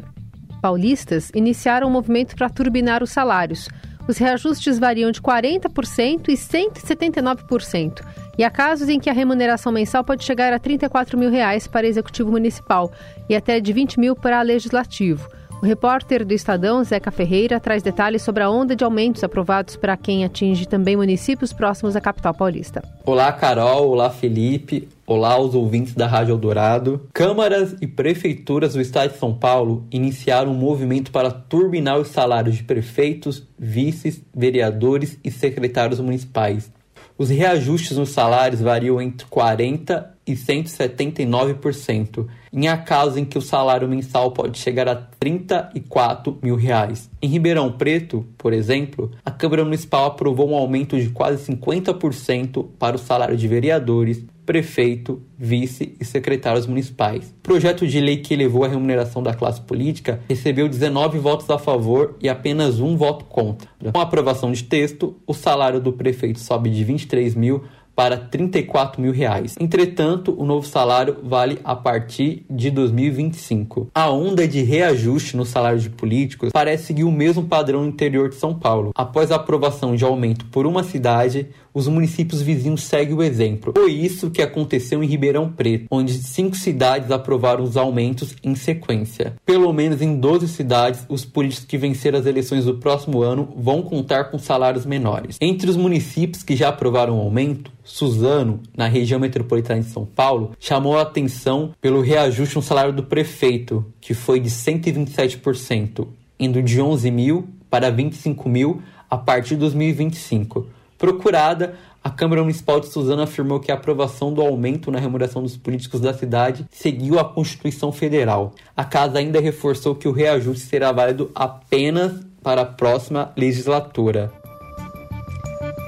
paulistas 0.62 1.30
iniciaram 1.36 1.90
um 1.90 1.92
movimento 1.92 2.36
para 2.36 2.50
turbinar 2.50 3.04
os 3.04 3.12
salários. 3.12 3.68
Os 4.08 4.18
reajustes 4.18 4.80
variam 4.80 5.12
de 5.12 5.22
40% 5.22 6.30
e 6.30 6.34
179%. 6.34 8.02
E 8.38 8.44
há 8.44 8.50
casos 8.50 8.88
em 8.88 9.00
que 9.00 9.10
a 9.10 9.14
remuneração 9.14 9.72
mensal 9.72 10.04
pode 10.04 10.24
chegar 10.24 10.54
a 10.54 10.60
34 10.60 11.18
mil 11.18 11.30
reais 11.30 11.68
para 11.68 11.88
executivo 11.88 12.32
municipal 12.32 12.92
e 13.28 13.36
até 13.36 13.60
de 13.60 13.74
20 13.74 14.00
mil 14.00 14.16
para 14.16 14.42
legislativo. 14.42 15.28
O 15.64 15.66
repórter 15.66 16.26
do 16.26 16.34
Estadão, 16.34 16.84
Zeca 16.84 17.10
Ferreira, 17.10 17.58
traz 17.58 17.82
detalhes 17.82 18.22
sobre 18.22 18.44
a 18.44 18.50
onda 18.50 18.76
de 18.76 18.84
aumentos 18.84 19.24
aprovados 19.24 19.78
para 19.78 19.96
quem 19.96 20.26
atinge 20.26 20.68
também 20.68 20.98
municípios 20.98 21.54
próximos 21.54 21.96
à 21.96 22.02
capital 22.02 22.34
paulista. 22.34 22.84
Olá, 23.06 23.32
Carol. 23.32 23.92
Olá, 23.92 24.10
Felipe. 24.10 24.90
Olá 25.08 25.36
aos 25.36 25.56
ouvintes 25.56 25.94
da 25.94 26.06
Rádio 26.06 26.34
Eldorado. 26.34 27.08
Câmaras 27.14 27.78
e 27.80 27.88
prefeituras 27.88 28.74
do 28.74 28.82
estado 28.82 29.14
de 29.14 29.18
São 29.18 29.34
Paulo 29.34 29.88
iniciaram 29.90 30.52
um 30.52 30.56
movimento 30.56 31.14
para 31.14 31.32
turbinar 31.32 31.98
os 31.98 32.10
salários 32.10 32.58
de 32.58 32.64
prefeitos, 32.64 33.48
vices, 33.58 34.22
vereadores 34.36 35.18
e 35.24 35.32
secretários 35.32 36.02
municipais. 36.02 36.70
Os 37.18 37.30
reajustes 37.30 37.98
nos 37.98 38.10
salários 38.10 38.62
variam 38.62 39.02
entre 39.02 39.28
40% 39.28 40.14
e 40.26 40.34
179%, 40.34 42.28
em 42.52 42.68
acaso 42.68 43.20
em 43.20 43.26
que 43.26 43.38
o 43.38 43.42
salário 43.42 43.88
mensal 43.88 44.32
pode 44.32 44.58
chegar 44.58 44.88
a 44.88 44.96
34 44.96 46.38
mil 46.42 46.56
reais. 46.56 47.10
Em 47.22 47.28
Ribeirão 47.28 47.72
Preto, 47.72 48.26
por 48.38 48.54
exemplo, 48.54 49.12
a 49.26 49.32
Câmara 49.32 49.64
Municipal 49.64 50.06
aprovou 50.06 50.50
um 50.50 50.56
aumento 50.56 51.00
de 51.00 51.10
quase 51.10 51.52
50% 51.52 52.68
para 52.80 52.96
o 52.96 53.00
salário 53.00 53.36
de 53.36 53.48
vereadores, 53.48 54.24
prefeito, 54.46 55.22
vice 55.38 55.96
e 56.00 56.06
secretários 56.06 56.68
municipais. 56.68 57.34
O 57.40 57.44
projeto 57.44 57.88
de 57.88 58.00
lei 58.00 58.18
que 58.18 58.34
elevou 58.34 58.64
a 58.64 58.68
remuneração 58.68 59.22
da 59.24 59.34
classe 59.34 59.62
política 59.62 60.20
recebeu 60.28 60.68
19 60.68 61.20
votos 61.20 61.50
a 61.50 61.58
favor 61.58 62.16
e 62.22 62.30
apenas 62.30 62.80
um 62.80 62.96
voto 62.96 63.26
contra. 63.26 63.70
Com 63.92 64.00
a 64.00 64.04
aprovação 64.04 64.52
de 64.52 64.64
texto, 64.64 65.16
o 65.26 65.34
salário 65.34 65.80
do 65.80 65.94
prefeito 65.94 66.40
sobe 66.40 66.70
de 66.70 66.84
23 66.84 67.36
mil 67.36 67.64
para 67.96 68.18
34 68.18 69.02
mil 69.02 69.12
reais. 69.12 69.56
Entretanto, 69.60 70.36
o 70.38 70.46
novo 70.46 70.66
salário 70.66 71.18
vale 71.24 71.60
a 71.64 71.76
partir 71.76 72.46
de 72.50 72.72
2025. 72.72 73.90
A 73.94 74.10
onda 74.10 74.48
de 74.48 74.64
reajuste 74.64 75.38
no 75.38 75.46
salário 75.46 75.80
de 75.80 75.90
políticos 75.90 76.52
parece 76.52 76.86
seguir 76.86 77.04
o 77.04 77.12
mesmo 77.12 77.44
padrão 77.44 77.82
no 77.82 77.90
interior 77.90 78.30
de 78.30 78.36
São 78.36 78.58
Paulo. 78.58 78.92
Após 78.96 79.32
a 79.32 79.36
aprovação 79.36 79.96
de 79.96 80.04
aumento 80.04 80.46
por 80.46 80.66
uma 80.66 80.84
cidade, 80.84 81.48
os 81.74 81.88
municípios 81.88 82.42
vizinhos 82.42 82.84
seguem 82.84 83.16
o 83.16 83.24
exemplo. 83.24 83.74
Foi 83.76 83.92
isso 83.92 84.30
que 84.30 84.42
aconteceu 84.42 85.04
em 85.04 85.08
Ribeirão 85.08 85.52
Preto, 85.52 85.88
onde 85.90 86.14
cinco 86.14 86.56
cidades 86.56 87.12
aprovaram 87.12 87.64
os 87.64 87.76
aumentos 87.76 88.36
em 88.44 88.56
sequência. 88.56 89.34
Pelo 89.46 89.72
menos 89.74 90.02
em 90.02 90.16
12 90.16 90.48
cidades, 90.48 91.06
os 91.10 91.26
políticos 91.26 91.66
que 91.66 91.78
venceram 91.78 92.20
as 92.20 92.26
eleições 92.26 92.66
do 92.66 92.76
próximo 92.76 93.22
ano 93.22 93.50
vão 93.58 93.82
contar 93.82 94.26
com 94.26 94.38
salários 94.38 94.86
menores. 94.86 95.38
Entre 95.42 95.70
os 95.70 95.78
municípios 95.78 96.44
que 96.44 96.56
já 96.56 96.70
aprovaram 96.70 97.18
o 97.18 97.22
aumento, 97.22 97.72
Suzano, 97.84 98.62
na 98.76 98.88
região 98.88 99.20
metropolitana 99.20 99.82
de 99.82 99.90
São 99.90 100.06
Paulo, 100.06 100.52
chamou 100.60 100.98
a 100.98 101.02
atenção 101.02 101.72
pelo 101.82 102.02
reajuste 102.02 102.56
no 102.56 102.62
salário 102.62 102.94
do 102.94 103.04
prefeito, 103.04 103.86
que 104.00 104.14
foi 104.14 104.40
de 104.40 104.50
127%, 104.50 106.08
indo 106.40 106.62
de 106.62 106.82
11 106.82 107.12
mil 107.12 107.48
para 107.70 107.90
25 107.90 108.48
mil 108.48 108.82
a 109.10 109.18
partir 109.18 109.56
de 109.56 109.62
2025. 109.62 110.68
Procurada, 111.04 111.76
a 112.02 112.10
Câmara 112.10 112.44
Municipal 112.44 112.80
de 112.80 112.88
Suzano 112.88 113.24
afirmou 113.24 113.60
que 113.60 113.74
a 113.74 113.76
aprovação 113.76 114.34
do 114.34 114.42
aumento 114.42 114.90
na 114.90 115.00
remuneração 115.00 115.44
dos 115.44 115.58
políticos 115.58 116.00
da 116.00 116.14
cidade 116.14 116.66
seguiu 116.72 117.20
a 117.20 117.26
Constituição 117.26 117.92
Federal. 117.92 118.54
A 118.74 118.86
casa 118.86 119.20
ainda 119.20 119.42
reforçou 119.42 119.96
que 119.96 120.08
o 120.08 120.14
reajuste 120.14 120.66
será 120.66 120.94
válido 120.94 121.30
apenas 121.36 122.14
para 122.42 122.62
a 122.62 122.66
próxima 122.66 123.34
legislatura. 123.36 124.32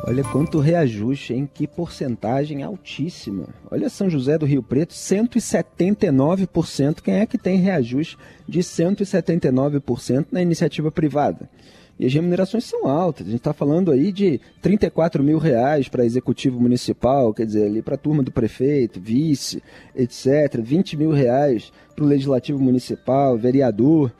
Olha 0.05 0.25
quanto 0.25 0.59
reajuste, 0.59 1.33
em 1.33 1.47
que 1.47 1.65
porcentagem 1.65 2.61
altíssima. 2.61 3.47
Olha 3.71 3.89
São 3.89 4.09
José 4.09 4.37
do 4.37 4.45
Rio 4.45 4.61
Preto, 4.61 4.93
179%. 4.93 7.01
Quem 7.01 7.19
é 7.19 7.25
que 7.25 7.37
tem 7.37 7.55
reajuste 7.55 8.17
de 8.45 8.59
179% 8.59 10.25
na 10.29 10.41
iniciativa 10.41 10.91
privada? 10.91 11.49
E 11.97 12.05
as 12.05 12.13
remunerações 12.13 12.65
são 12.65 12.87
altas. 12.87 13.25
A 13.25 13.29
gente 13.29 13.39
está 13.39 13.53
falando 13.53 13.91
aí 13.91 14.11
de 14.11 14.39
34 14.61 15.23
mil 15.23 15.37
reais 15.37 15.87
para 15.87 16.05
executivo 16.05 16.59
municipal, 16.59 17.33
quer 17.33 17.45
dizer, 17.45 17.65
ali 17.65 17.81
para 17.81 17.95
a 17.95 17.97
turma 17.97 18.21
do 18.21 18.31
prefeito, 18.31 18.99
vice, 18.99 19.63
etc. 19.95 20.59
20 20.61 20.97
mil 20.97 21.11
reais 21.11 21.71
para 21.95 22.03
o 22.03 22.07
legislativo 22.07 22.59
municipal, 22.59 23.37
vereador. 23.37 24.11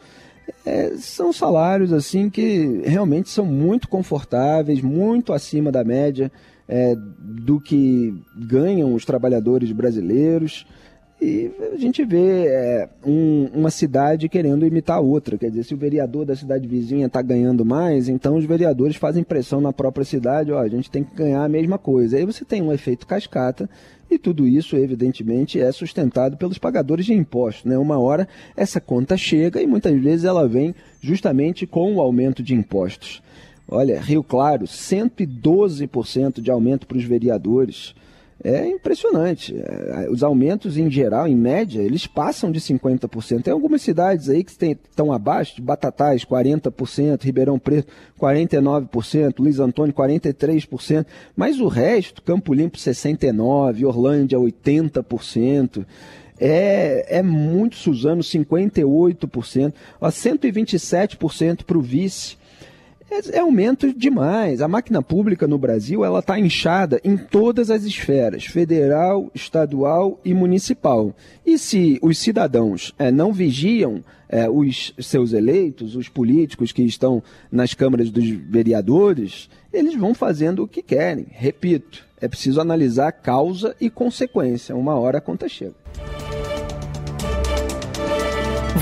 É, 0.65 0.93
são 0.97 1.33
salários 1.33 1.91
assim 1.91 2.29
que 2.29 2.81
realmente 2.85 3.29
são 3.29 3.45
muito 3.45 3.87
confortáveis, 3.89 4.81
muito 4.81 5.33
acima 5.33 5.71
da 5.71 5.83
média 5.83 6.31
é, 6.67 6.95
do 7.19 7.59
que 7.59 8.13
ganham 8.35 8.93
os 8.93 9.05
trabalhadores 9.05 9.71
brasileiros. 9.71 10.65
E 11.21 11.49
a 11.73 11.77
gente 11.77 12.03
vê 12.03 12.45
é, 12.47 12.89
um, 13.05 13.49
uma 13.53 13.71
cidade 13.71 14.27
querendo 14.27 14.65
imitar 14.65 15.01
outra. 15.01 15.37
Quer 15.37 15.49
dizer, 15.49 15.63
se 15.63 15.73
o 15.73 15.77
vereador 15.77 16.25
da 16.25 16.35
cidade 16.35 16.67
vizinha 16.67 17.07
está 17.07 17.21
ganhando 17.21 17.65
mais, 17.65 18.09
então 18.09 18.35
os 18.35 18.43
vereadores 18.43 18.97
fazem 18.97 19.23
pressão 19.23 19.61
na 19.61 19.71
própria 19.71 20.03
cidade, 20.03 20.51
ó, 20.51 20.59
a 20.59 20.67
gente 20.67 20.91
tem 20.91 21.03
que 21.03 21.15
ganhar 21.15 21.43
a 21.43 21.49
mesma 21.49 21.77
coisa. 21.77 22.17
Aí 22.17 22.25
você 22.25 22.43
tem 22.43 22.61
um 22.61 22.71
efeito 22.71 23.07
cascata 23.07 23.69
e 24.11 24.19
tudo 24.19 24.45
isso, 24.45 24.75
evidentemente, 24.75 25.59
é 25.59 25.71
sustentado 25.71 26.35
pelos 26.37 26.57
pagadores 26.57 27.05
de 27.05 27.13
impostos. 27.13 27.65
Né? 27.65 27.77
Uma 27.77 27.97
hora 27.97 28.27
essa 28.55 28.81
conta 28.81 29.15
chega 29.15 29.61
e 29.61 29.67
muitas 29.67 29.99
vezes 29.99 30.25
ela 30.25 30.47
vem 30.47 30.75
justamente 31.01 31.65
com 31.65 31.95
o 31.95 32.01
aumento 32.01 32.43
de 32.43 32.53
impostos. 32.53 33.23
Olha, 33.67 33.99
Rio 33.99 34.21
Claro, 34.21 34.65
112% 34.65 36.39
de 36.39 36.51
aumento 36.51 36.85
para 36.85 36.97
os 36.97 37.03
vereadores 37.03 37.95
é 38.43 38.67
impressionante. 38.67 39.55
É, 39.57 40.07
os 40.09 40.21
aumentos, 40.21 40.77
em 40.77 40.89
geral, 40.89 41.27
em 41.27 41.35
média, 41.35 41.81
eles 41.81 42.05
passam 42.05 42.51
de 42.51 42.59
50%. 42.59 43.43
Tem 43.43 43.53
algumas 43.53 43.81
cidades 43.81 44.29
aí 44.29 44.43
que 44.43 44.51
estão 44.51 45.11
abaixo, 45.11 45.61
Batatais, 45.61 46.23
40%, 46.25 47.23
Ribeirão 47.23 47.57
Preto, 47.57 47.91
49%, 48.19 49.39
Luiz 49.39 49.59
Antônio, 49.59 49.93
43%, 49.93 51.05
mas 51.35 51.59
o 51.59 51.67
resto, 51.67 52.21
Campo 52.21 52.53
Limpo, 52.53 52.77
69%, 52.77 53.83
Orlândia, 53.85 54.37
80%. 54.37 55.85
É, 56.37 57.19
é 57.19 57.23
muito 57.23 57.77
Suzano, 57.77 58.21
58%, 58.21 59.73
ó, 60.01 60.09
127% 60.09 61.63
para 61.63 61.77
o 61.77 61.81
vice, 61.81 62.37
é, 63.09 63.37
é 63.37 63.39
aumento 63.39 63.93
demais. 63.93 64.61
A 64.61 64.67
máquina 64.67 65.01
pública 65.01 65.47
no 65.47 65.57
Brasil 65.57 66.03
ela 66.03 66.19
está 66.19 66.39
inchada 66.39 66.99
em 67.03 67.15
todas 67.17 67.69
as 67.69 67.83
esferas, 67.83 68.45
federal, 68.45 69.29
estadual 69.33 70.19
e 70.23 70.33
municipal. 70.33 71.15
E 71.45 71.57
se 71.57 71.99
os 72.01 72.17
cidadãos 72.17 72.93
é, 72.97 73.11
não 73.11 73.31
vigiam 73.31 74.03
é, 74.27 74.49
os 74.49 74.93
seus 74.99 75.33
eleitos, 75.33 75.95
os 75.95 76.09
políticos 76.09 76.71
que 76.71 76.83
estão 76.83 77.21
nas 77.51 77.73
câmaras 77.73 78.09
dos 78.09 78.27
vereadores, 78.27 79.49
eles 79.71 79.95
vão 79.95 80.13
fazendo 80.13 80.63
o 80.63 80.67
que 80.67 80.81
querem. 80.81 81.27
Repito, 81.29 82.05
é 82.19 82.27
preciso 82.27 82.59
analisar 82.59 83.11
causa 83.11 83.75
e 83.79 83.89
consequência. 83.89 84.75
Uma 84.75 84.95
hora 84.95 85.19
a 85.19 85.21
conta 85.21 85.47
chega. 85.47 85.75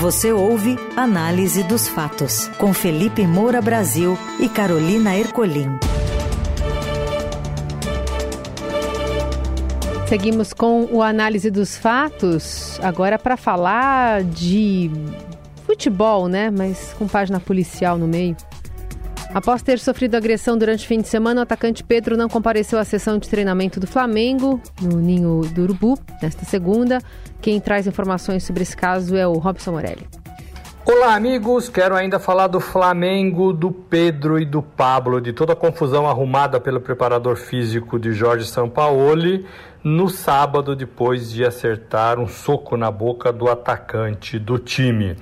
Você 0.04 0.34
ouve 0.34 0.76
Análise 0.98 1.62
dos 1.62 1.88
Fatos, 1.88 2.48
com 2.58 2.74
Felipe 2.74 3.26
Moura 3.26 3.62
Brasil 3.62 4.18
e 4.38 4.50
Carolina 4.50 5.16
Ercolim. 5.16 5.78
Seguimos 10.06 10.52
com 10.52 10.84
o 10.92 11.02
Análise 11.02 11.50
dos 11.50 11.78
Fatos, 11.78 12.78
agora 12.82 13.18
para 13.18 13.38
falar 13.38 14.22
de 14.24 14.90
futebol, 15.64 16.28
né? 16.28 16.50
Mas 16.50 16.94
com 16.98 17.08
página 17.08 17.40
policial 17.40 17.96
no 17.96 18.06
meio. 18.06 18.36
Após 19.34 19.62
ter 19.62 19.80
sofrido 19.80 20.14
agressão 20.14 20.56
durante 20.56 20.84
o 20.84 20.86
fim 20.86 21.00
de 21.00 21.08
semana, 21.08 21.40
o 21.40 21.42
atacante 21.42 21.82
Pedro 21.82 22.16
não 22.16 22.28
compareceu 22.28 22.78
à 22.78 22.84
sessão 22.84 23.18
de 23.18 23.28
treinamento 23.28 23.80
do 23.80 23.86
Flamengo, 23.86 24.62
no 24.80 25.00
Ninho 25.00 25.40
do 25.52 25.62
Urubu, 25.62 25.98
nesta 26.22 26.44
segunda. 26.44 27.00
Quem 27.42 27.58
traz 27.58 27.88
informações 27.88 28.44
sobre 28.44 28.62
esse 28.62 28.76
caso 28.76 29.16
é 29.16 29.26
o 29.26 29.32
Robson 29.32 29.72
Morelli. 29.72 30.06
Olá, 30.86 31.16
amigos. 31.16 31.68
Quero 31.68 31.96
ainda 31.96 32.20
falar 32.20 32.46
do 32.46 32.60
Flamengo, 32.60 33.52
do 33.52 33.72
Pedro 33.72 34.38
e 34.38 34.44
do 34.44 34.62
Pablo, 34.62 35.20
de 35.20 35.32
toda 35.32 35.54
a 35.54 35.56
confusão 35.56 36.06
arrumada 36.06 36.60
pelo 36.60 36.80
preparador 36.80 37.34
físico 37.34 37.98
de 37.98 38.12
Jorge 38.12 38.46
Sampaoli 38.46 39.44
no 39.82 40.08
sábado, 40.08 40.76
depois 40.76 41.32
de 41.32 41.44
acertar 41.44 42.20
um 42.20 42.28
soco 42.28 42.76
na 42.76 42.90
boca 42.90 43.32
do 43.32 43.48
atacante 43.48 44.38
do 44.38 44.60
time. 44.60 45.16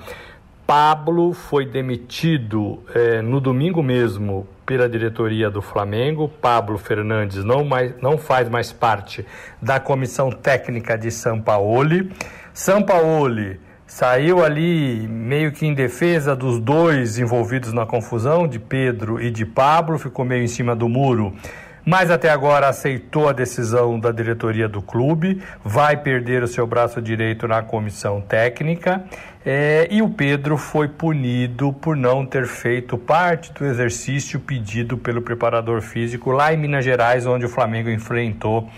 Pablo 0.75 1.33
foi 1.33 1.67
demitido 1.67 2.79
é, 2.95 3.21
no 3.21 3.39
domingo 3.39 3.83
mesmo 3.83 4.47
pela 4.65 4.89
diretoria 4.89 5.47
do 5.47 5.61
Flamengo. 5.61 6.27
Pablo 6.27 6.79
Fernandes 6.79 7.43
não, 7.43 7.63
mais, 7.63 7.93
não 8.01 8.17
faz 8.17 8.49
mais 8.49 8.73
parte 8.73 9.23
da 9.61 9.79
comissão 9.79 10.31
técnica 10.31 10.97
de 10.97 11.11
Sampaoli. 11.11 12.11
Sampaoli 12.55 13.59
saiu 13.85 14.43
ali 14.43 15.07
meio 15.07 15.51
que 15.51 15.67
em 15.67 15.75
defesa 15.75 16.35
dos 16.35 16.59
dois 16.59 17.19
envolvidos 17.19 17.71
na 17.71 17.85
confusão, 17.85 18.47
de 18.47 18.57
Pedro 18.57 19.21
e 19.21 19.29
de 19.29 19.45
Pablo, 19.45 19.99
ficou 19.99 20.25
meio 20.25 20.43
em 20.43 20.47
cima 20.47 20.75
do 20.75 20.89
muro 20.89 21.35
mas 21.85 22.09
até 22.09 22.29
agora 22.29 22.67
aceitou 22.67 23.27
a 23.27 23.33
decisão 23.33 23.99
da 23.99 24.11
diretoria 24.11 24.67
do 24.67 24.81
clube, 24.81 25.41
vai 25.63 25.97
perder 25.97 26.43
o 26.43 26.47
seu 26.47 26.65
braço 26.65 27.01
direito 27.01 27.47
na 27.47 27.61
comissão 27.61 28.21
técnica. 28.21 29.03
É, 29.45 29.87
e 29.91 30.01
o 30.01 30.09
Pedro 30.09 30.57
foi 30.57 30.87
punido 30.87 31.73
por 31.73 31.97
não 31.97 32.25
ter 32.25 32.47
feito 32.47 32.97
parte 32.97 33.51
do 33.51 33.65
exercício 33.65 34.39
pedido 34.39 34.97
pelo 34.97 35.21
preparador 35.21 35.81
físico 35.81 36.31
lá 36.31 36.53
em 36.53 36.57
Minas 36.57 36.85
Gerais, 36.85 37.25
onde 37.25 37.45
o 37.45 37.49
Flamengo 37.49 37.89
enfrentou 37.89 38.69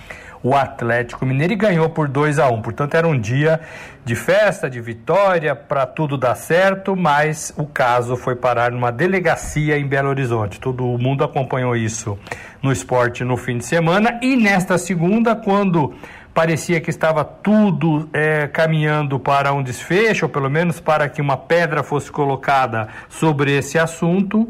o 0.46 0.54
Atlético 0.54 1.26
Mineiro 1.26 1.54
e 1.54 1.56
ganhou 1.56 1.90
por 1.90 2.08
2 2.08 2.38
a 2.38 2.48
1 2.48 2.54
um. 2.54 2.62
Portanto, 2.62 2.94
era 2.94 3.08
um 3.08 3.20
dia 3.20 3.60
de 4.06 4.14
festa, 4.14 4.70
de 4.70 4.80
vitória, 4.80 5.56
para 5.56 5.88
tudo 5.88 6.20
dar 6.20 6.36
certo, 6.36 6.96
mas 6.96 7.52
o 7.58 7.66
caso 7.66 8.16
foi 8.16 8.36
parar 8.36 8.72
numa 8.72 8.92
delegacia 8.92 9.76
em 9.76 9.88
Belo 9.88 10.10
Horizonte. 10.10 10.60
Todo 10.60 10.84
mundo 11.00 11.24
acompanhou 11.24 11.76
isso 11.76 12.16
no 12.62 12.72
esporte 12.72 13.24
no 13.24 13.36
fim 13.38 13.58
de 13.58 13.66
semana 13.66 14.20
e 14.22 14.36
nesta 14.36 14.78
segunda, 14.78 15.36
quando 15.36 15.96
parecia 16.32 16.80
que 16.80 16.92
estava 16.92 17.24
tudo 17.24 18.08
é, 18.14 18.48
caminhando 18.48 19.20
para 19.20 19.52
um 19.52 19.64
desfecho, 19.64 20.26
ou 20.26 20.30
pelo 20.30 20.50
menos 20.50 20.80
para 20.80 21.10
que 21.10 21.24
uma 21.24 21.38
pedra 21.38 21.82
fosse 21.82 22.12
colocada 22.12 22.88
sobre 23.10 23.58
esse 23.58 23.80
assunto, 23.80 24.48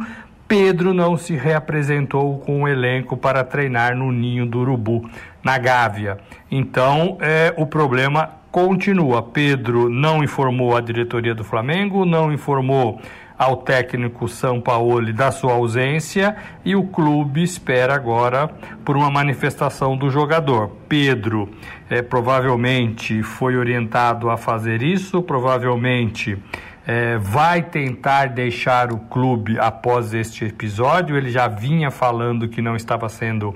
Pedro 0.47 0.93
não 0.93 1.17
se 1.17 1.35
reapresentou 1.35 2.37
com 2.39 2.63
o 2.63 2.67
elenco 2.67 3.17
para 3.17 3.43
treinar 3.43 3.95
no 3.95 4.11
Ninho 4.11 4.45
do 4.45 4.59
Urubu, 4.59 5.09
na 5.45 5.59
Gávea. 5.59 6.17
Então, 6.49 7.19
é, 7.21 7.53
o 7.55 7.67
problema 7.67 8.31
continua. 8.51 9.21
Pedro 9.21 9.87
não 9.87 10.23
informou 10.23 10.75
a 10.75 10.81
diretoria 10.81 11.35
do 11.35 11.43
Flamengo, 11.43 12.03
não 12.03 12.33
informou 12.33 12.99
ao 13.37 13.57
técnico 13.57 14.27
São 14.27 14.59
Paulo 14.59 15.13
da 15.13 15.29
sua 15.29 15.53
ausência 15.53 16.35
e 16.63 16.75
o 16.75 16.85
clube 16.85 17.43
espera 17.43 17.93
agora 17.93 18.47
por 18.83 18.95
uma 18.95 19.11
manifestação 19.11 19.95
do 19.95 20.09
jogador. 20.09 20.71
Pedro 20.87 21.49
é, 21.89 22.01
provavelmente 22.01 23.21
foi 23.21 23.55
orientado 23.55 24.29
a 24.29 24.37
fazer 24.37 24.81
isso, 24.81 25.21
provavelmente 25.21 26.41
é, 26.87 27.17
vai 27.17 27.61
tentar 27.61 28.29
deixar 28.29 28.93
o 28.93 28.99
clube 28.99 29.59
após 29.59 30.13
este 30.13 30.45
episódio. 30.45 31.17
Ele 31.17 31.29
já 31.29 31.47
vinha 31.47 31.89
falando 31.89 32.47
que 32.47 32.61
não 32.61 32.75
estava 32.75 33.09
sendo 33.09 33.55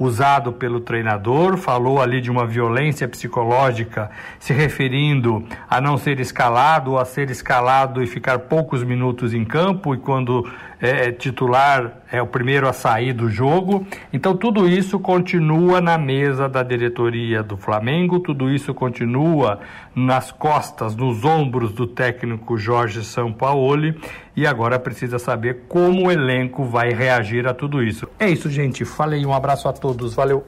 usado 0.00 0.50
pelo 0.50 0.80
treinador, 0.80 1.58
falou 1.58 2.00
ali 2.00 2.22
de 2.22 2.30
uma 2.30 2.46
violência 2.46 3.06
psicológica, 3.06 4.10
se 4.38 4.54
referindo 4.54 5.44
a 5.68 5.78
não 5.78 5.98
ser 5.98 6.18
escalado 6.18 6.96
a 6.96 7.04
ser 7.04 7.30
escalado 7.30 8.02
e 8.02 8.06
ficar 8.06 8.38
poucos 8.40 8.82
minutos 8.82 9.34
em 9.34 9.44
campo, 9.44 9.94
e 9.94 9.98
quando 9.98 10.50
é, 10.80 11.08
é, 11.08 11.12
titular 11.12 11.98
é 12.10 12.22
o 12.22 12.26
primeiro 12.26 12.66
a 12.66 12.72
sair 12.72 13.12
do 13.12 13.28
jogo. 13.28 13.86
Então, 14.12 14.34
tudo 14.34 14.66
isso 14.66 14.98
continua 14.98 15.80
na 15.80 15.98
mesa 15.98 16.48
da 16.48 16.62
diretoria 16.62 17.42
do 17.42 17.56
Flamengo, 17.56 18.18
tudo 18.18 18.50
isso 18.50 18.72
continua 18.72 19.60
nas 19.94 20.32
costas, 20.32 20.96
nos 20.96 21.24
ombros 21.24 21.72
do 21.72 21.86
técnico 21.86 22.56
Jorge 22.56 23.04
Sampaoli. 23.04 23.94
E 24.36 24.46
agora 24.46 24.78
precisa 24.78 25.18
saber 25.18 25.62
como 25.68 26.06
o 26.06 26.10
elenco 26.10 26.64
vai 26.64 26.92
reagir 26.92 27.46
a 27.46 27.54
tudo 27.54 27.82
isso. 27.82 28.08
É 28.18 28.30
isso, 28.30 28.48
gente. 28.48 28.84
Falei, 28.84 29.24
um 29.26 29.34
abraço 29.34 29.68
a 29.68 29.72
todos. 29.72 30.14
Valeu. 30.14 30.44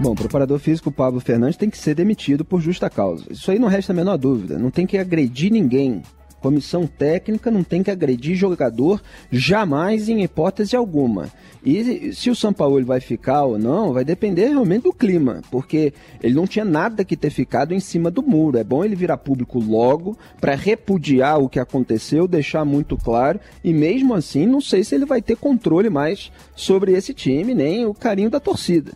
Bom, 0.00 0.12
o 0.12 0.16
preparador 0.16 0.58
físico 0.58 0.90
Pablo 0.90 1.20
Fernandes 1.20 1.56
tem 1.56 1.68
que 1.68 1.76
ser 1.76 1.94
demitido 1.94 2.44
por 2.44 2.60
justa 2.60 2.88
causa. 2.88 3.24
Isso 3.30 3.50
aí 3.50 3.58
não 3.58 3.68
resta 3.68 3.92
a 3.92 3.96
menor 3.96 4.16
dúvida. 4.16 4.58
Não 4.58 4.70
tem 4.70 4.86
que 4.86 4.96
agredir 4.96 5.52
ninguém. 5.52 6.02
Comissão 6.40 6.86
técnica 6.86 7.50
não 7.50 7.62
tem 7.62 7.82
que 7.82 7.90
agredir 7.90 8.34
jogador 8.34 9.02
jamais 9.30 10.08
em 10.08 10.22
hipótese 10.22 10.74
alguma. 10.74 11.28
E 11.64 12.14
se 12.14 12.30
o 12.30 12.34
São 12.34 12.52
Paulo 12.52 12.82
vai 12.84 13.00
ficar 13.00 13.44
ou 13.44 13.58
não, 13.58 13.92
vai 13.92 14.04
depender 14.04 14.48
realmente 14.48 14.84
do 14.84 14.92
clima, 14.92 15.42
porque 15.50 15.92
ele 16.22 16.34
não 16.34 16.46
tinha 16.46 16.64
nada 16.64 17.04
que 17.04 17.16
ter 17.16 17.28
ficado 17.28 17.74
em 17.74 17.80
cima 17.80 18.10
do 18.10 18.22
muro. 18.22 18.56
É 18.56 18.64
bom 18.64 18.82
ele 18.82 18.96
virar 18.96 19.18
público 19.18 19.58
logo 19.58 20.16
para 20.40 20.54
repudiar 20.54 21.38
o 21.38 21.48
que 21.48 21.58
aconteceu, 21.58 22.26
deixar 22.26 22.64
muito 22.64 22.96
claro. 22.96 23.38
E 23.62 23.74
mesmo 23.74 24.14
assim, 24.14 24.46
não 24.46 24.60
sei 24.60 24.82
se 24.82 24.94
ele 24.94 25.04
vai 25.04 25.20
ter 25.20 25.36
controle 25.36 25.90
mais 25.90 26.32
sobre 26.56 26.92
esse 26.92 27.12
time, 27.12 27.54
nem 27.54 27.84
o 27.84 27.92
carinho 27.92 28.30
da 28.30 28.40
torcida. 28.40 28.92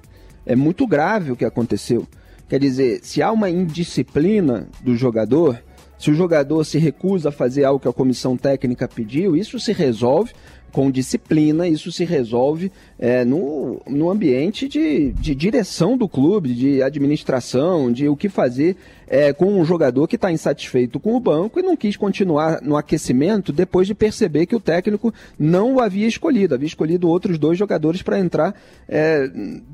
É 0.47 0.57
muito 0.57 0.87
grave 0.87 1.33
o 1.33 1.37
que 1.37 1.45
aconteceu. 1.45 2.07
Quer 2.49 2.61
dizer, 2.61 3.01
se 3.03 3.23
há 3.23 3.33
uma 3.33 3.51
indisciplina 3.51 4.69
do 4.83 4.97
jogador, 4.97 5.63
se 5.99 6.11
o 6.11 6.15
jogador 6.15 6.65
se 6.65 6.79
recusa 6.79 7.29
a 7.29 7.33
fazer 7.33 7.65
algo 7.65 7.81
que 7.81 7.89
a 7.89 7.93
comissão 7.93 8.37
técnica 8.37 8.89
pediu, 8.89 9.37
isso 9.37 9.59
se 9.59 9.73
resolve 9.73 10.33
com 10.75 10.91
disciplina, 10.91 11.69
isso 11.69 11.93
se 11.93 12.05
resolve 12.05 12.73
é, 12.99 13.25
no, 13.25 13.81
no 13.87 14.11
ambiente 14.11 14.67
de, 14.67 15.13
de 15.13 15.33
direção 15.33 15.97
do 15.97 16.09
clube, 16.09 16.53
de 16.53 16.83
administração, 16.83 17.93
de 17.93 18.09
o 18.09 18.17
que 18.17 18.29
fazer 18.29 18.77
é, 19.07 19.33
com 19.33 19.61
um 19.61 19.65
jogador 19.65 20.09
que 20.09 20.17
está 20.17 20.33
insatisfeito 20.33 20.99
com 20.99 21.15
o 21.15 21.21
banco 21.21 21.61
e 21.61 21.63
não 21.63 21.77
quis 21.77 21.97
continuar 21.97 22.61
no 22.61 22.77
aquecimento 22.77 23.53
depois 23.53 23.87
de 23.87 23.95
perceber 23.95 24.47
que 24.47 24.57
o 24.57 24.61
técnico 24.61 25.15
não 25.39 25.77
o 25.77 25.81
havia 25.81 26.09
escolhido, 26.09 26.57
havia 26.57 26.67
escolhido 26.67 27.09
outros 27.09 27.39
dois 27.39 27.57
jogadores 27.57 28.03
para 28.03 28.19
entrar 28.19 28.53
é, 28.89 29.31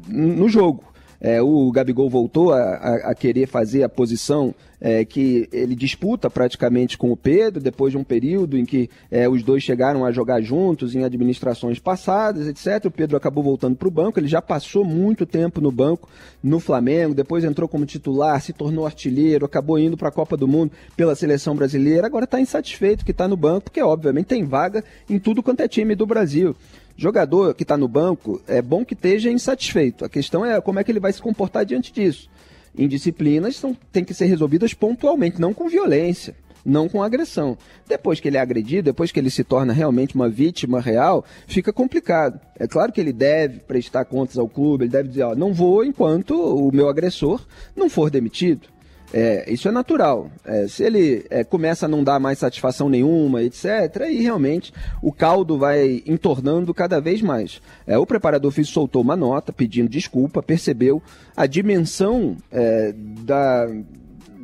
no 0.06 0.50
jogo. 0.50 0.85
É, 1.20 1.42
o 1.42 1.70
Gabigol 1.70 2.09
voltou 2.09 2.52
a, 2.52 2.61
a, 2.61 2.94
a, 3.11 3.14
querer 3.14 3.46
fazer 3.46 3.83
a 3.83 3.88
posição 3.88 4.54
é, 4.80 5.04
que 5.04 5.46
ele 5.52 5.74
disputa 5.74 6.30
praticamente 6.30 6.96
com 6.96 7.12
o 7.12 7.16
Pedro, 7.16 7.61
depois 7.61 7.92
de 7.92 7.98
um 7.98 8.04
período 8.04 8.56
em 8.56 8.64
que 8.64 8.88
é, 9.11 9.28
os 9.28 9.42
dois 9.42 9.62
chegaram 9.62 10.04
a 10.06 10.12
jogar 10.12 10.40
juntos 10.40 10.94
em 10.94 11.04
administrações 11.04 11.78
passadas, 11.78 12.48
etc. 12.48 12.87
O 12.87 12.90
Pedro 12.90 13.16
acabou 13.18 13.44
voltando 13.44 13.76
para 13.76 13.88
o 13.88 13.90
banco, 13.90 14.18
ele 14.18 14.28
já 14.28 14.40
passou 14.40 14.83
muito 14.83 15.26
tempo 15.26 15.61
no 15.61 15.70
banco 15.70 16.09
no 16.42 16.59
Flamengo, 16.59 17.14
depois 17.14 17.44
entrou 17.44 17.68
como 17.68 17.85
titular, 17.85 18.40
se 18.40 18.54
tornou 18.54 18.87
artilheiro, 18.87 19.44
acabou 19.44 19.78
indo 19.78 19.98
para 19.98 20.09
a 20.09 20.12
Copa 20.12 20.37
do 20.38 20.48
Mundo 20.48 20.72
pela 20.96 21.14
seleção 21.14 21.54
brasileira, 21.54 22.06
agora 22.06 22.24
está 22.24 22.40
insatisfeito 22.40 23.04
que 23.04 23.11
está 23.11 23.28
no 23.28 23.37
banco, 23.37 23.64
porque 23.64 23.83
obviamente 23.83 24.26
tem 24.26 24.44
vaga 24.44 24.83
em 25.09 25.18
tudo 25.18 25.42
quanto 25.42 25.61
é 25.61 25.68
time 25.68 25.94
do 25.94 26.06
Brasil. 26.06 26.56
Jogador 27.00 27.54
que 27.54 27.62
está 27.62 27.78
no 27.78 27.88
banco, 27.88 28.42
é 28.46 28.60
bom 28.60 28.84
que 28.84 28.92
esteja 28.92 29.30
insatisfeito. 29.30 30.04
A 30.04 30.08
questão 30.10 30.44
é 30.44 30.60
como 30.60 30.78
é 30.78 30.84
que 30.84 30.92
ele 30.92 31.00
vai 31.00 31.10
se 31.10 31.22
comportar 31.22 31.64
diante 31.64 31.90
disso. 31.90 32.28
Indisciplinas 32.76 33.56
são, 33.56 33.74
têm 33.90 34.04
que 34.04 34.12
ser 34.12 34.26
resolvidas 34.26 34.74
pontualmente, 34.74 35.40
não 35.40 35.54
com 35.54 35.66
violência, 35.66 36.34
não 36.62 36.90
com 36.90 37.02
agressão. 37.02 37.56
Depois 37.88 38.20
que 38.20 38.28
ele 38.28 38.36
é 38.36 38.40
agredido, 38.40 38.82
depois 38.82 39.10
que 39.10 39.18
ele 39.18 39.30
se 39.30 39.42
torna 39.42 39.72
realmente 39.72 40.14
uma 40.14 40.28
vítima 40.28 40.78
real, 40.78 41.24
fica 41.46 41.72
complicado. 41.72 42.38
É 42.58 42.68
claro 42.68 42.92
que 42.92 43.00
ele 43.00 43.14
deve 43.14 43.60
prestar 43.60 44.04
contas 44.04 44.36
ao 44.36 44.46
clube, 44.46 44.84
ele 44.84 44.92
deve 44.92 45.08
dizer, 45.08 45.22
ó, 45.22 45.34
não 45.34 45.54
vou 45.54 45.82
enquanto 45.82 46.34
o 46.34 46.70
meu 46.70 46.86
agressor 46.86 47.46
não 47.74 47.88
for 47.88 48.10
demitido. 48.10 48.68
É, 49.12 49.53
isso 49.53 49.68
é 49.68 49.70
natural. 49.70 50.31
É, 50.44 50.68
se 50.68 50.83
ele 50.85 51.25
é, 51.31 51.42
começa 51.42 51.87
a 51.87 51.88
não 51.88 52.05
dar 52.05 52.20
mais 52.20 52.38
satisfação 52.38 52.88
nenhuma, 52.88 53.42
etc., 53.42 54.03
aí 54.03 54.20
realmente 54.23 54.73
o 55.03 55.12
caldo 55.12 55.59
vai 55.59 56.03
entornando 56.07 56.73
cada 56.73 57.01
vez 57.01 57.20
mais. 57.20 57.61
É, 57.87 57.99
o 57.99 58.07
preparador 58.07 58.51
físico 58.51 58.75
soltou 58.75 59.03
uma 59.03 59.16
nota 59.16 59.53
pedindo 59.53 59.88
desculpa, 59.88 60.42
percebeu 60.42 61.03
a 61.37 61.46
dimensão 61.46 62.37
é, 62.53 62.92
da, 62.94 63.66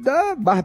da 0.07 0.37
bar. 0.37 0.65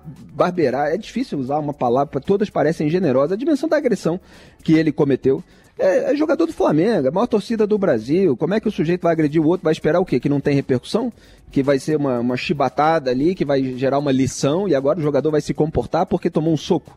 É 0.91 0.97
difícil 0.97 1.39
usar 1.39 1.57
uma 1.57 1.73
palavra, 1.73 2.21
todas 2.21 2.49
parecem 2.49 2.89
generosas, 2.89 3.31
a 3.31 3.35
dimensão 3.35 3.67
da 3.67 3.77
agressão 3.77 4.19
que 4.63 4.73
ele 4.73 4.91
cometeu. 4.91 5.43
É, 5.79 6.11
é, 6.11 6.15
jogador 6.15 6.45
do 6.45 6.53
Flamengo, 6.53 7.07
a 7.07 7.11
maior 7.11 7.25
torcida 7.25 7.65
do 7.65 7.75
Brasil. 7.75 8.37
Como 8.37 8.53
é 8.53 8.59
que 8.59 8.67
o 8.67 8.71
sujeito 8.71 9.01
vai 9.01 9.13
agredir 9.13 9.41
o 9.41 9.47
outro? 9.47 9.63
Vai 9.63 9.73
esperar 9.73 9.99
o 9.99 10.05
quê? 10.05 10.19
Que 10.19 10.29
não 10.29 10.39
tem 10.39 10.53
repercussão? 10.53 11.11
Que 11.51 11.63
vai 11.63 11.79
ser 11.79 11.97
uma, 11.97 12.19
uma 12.19 12.37
chibatada 12.37 13.09
ali, 13.09 13.33
que 13.33 13.43
vai 13.43 13.63
gerar 13.75 13.97
uma 13.97 14.11
lição 14.11 14.67
e 14.67 14.75
agora 14.75 14.99
o 14.99 15.01
jogador 15.01 15.31
vai 15.31 15.41
se 15.41 15.55
comportar 15.55 16.05
porque 16.05 16.29
tomou 16.29 16.53
um 16.53 16.57
soco. 16.57 16.95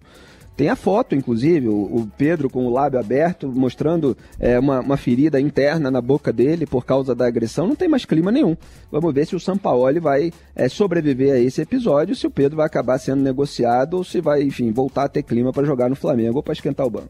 Tem 0.56 0.68
a 0.68 0.76
foto, 0.76 1.14
inclusive, 1.14 1.68
o, 1.68 1.72
o 1.72 2.10
Pedro 2.16 2.48
com 2.48 2.66
o 2.66 2.72
lábio 2.72 3.00
aberto, 3.00 3.48
mostrando 3.48 4.16
é, 4.38 4.58
uma, 4.58 4.80
uma, 4.80 4.96
ferida 4.96 5.40
interna 5.40 5.90
na 5.90 6.00
boca 6.00 6.32
dele 6.32 6.64
por 6.64 6.84
causa 6.84 7.14
da 7.14 7.26
agressão. 7.26 7.66
Não 7.66 7.74
tem 7.74 7.88
mais 7.88 8.04
clima 8.04 8.30
nenhum. 8.30 8.56
Vamos 8.90 9.12
ver 9.12 9.26
se 9.26 9.34
o 9.34 9.40
Sampaoli 9.40 9.98
vai 9.98 10.32
é, 10.54 10.68
sobreviver 10.68 11.32
a 11.32 11.38
esse 11.38 11.60
episódio, 11.60 12.14
se 12.14 12.26
o 12.26 12.30
Pedro 12.30 12.58
vai 12.58 12.66
acabar 12.66 12.98
sendo 12.98 13.22
negociado 13.22 13.94
ou 13.94 14.04
se 14.04 14.20
vai, 14.20 14.42
enfim, 14.42 14.70
voltar 14.70 15.04
a 15.04 15.08
ter 15.08 15.24
clima 15.24 15.52
para 15.52 15.64
jogar 15.64 15.90
no 15.90 15.96
Flamengo 15.96 16.36
ou 16.36 16.42
para 16.42 16.52
esquentar 16.52 16.86
o 16.86 16.90
banco. 16.90 17.08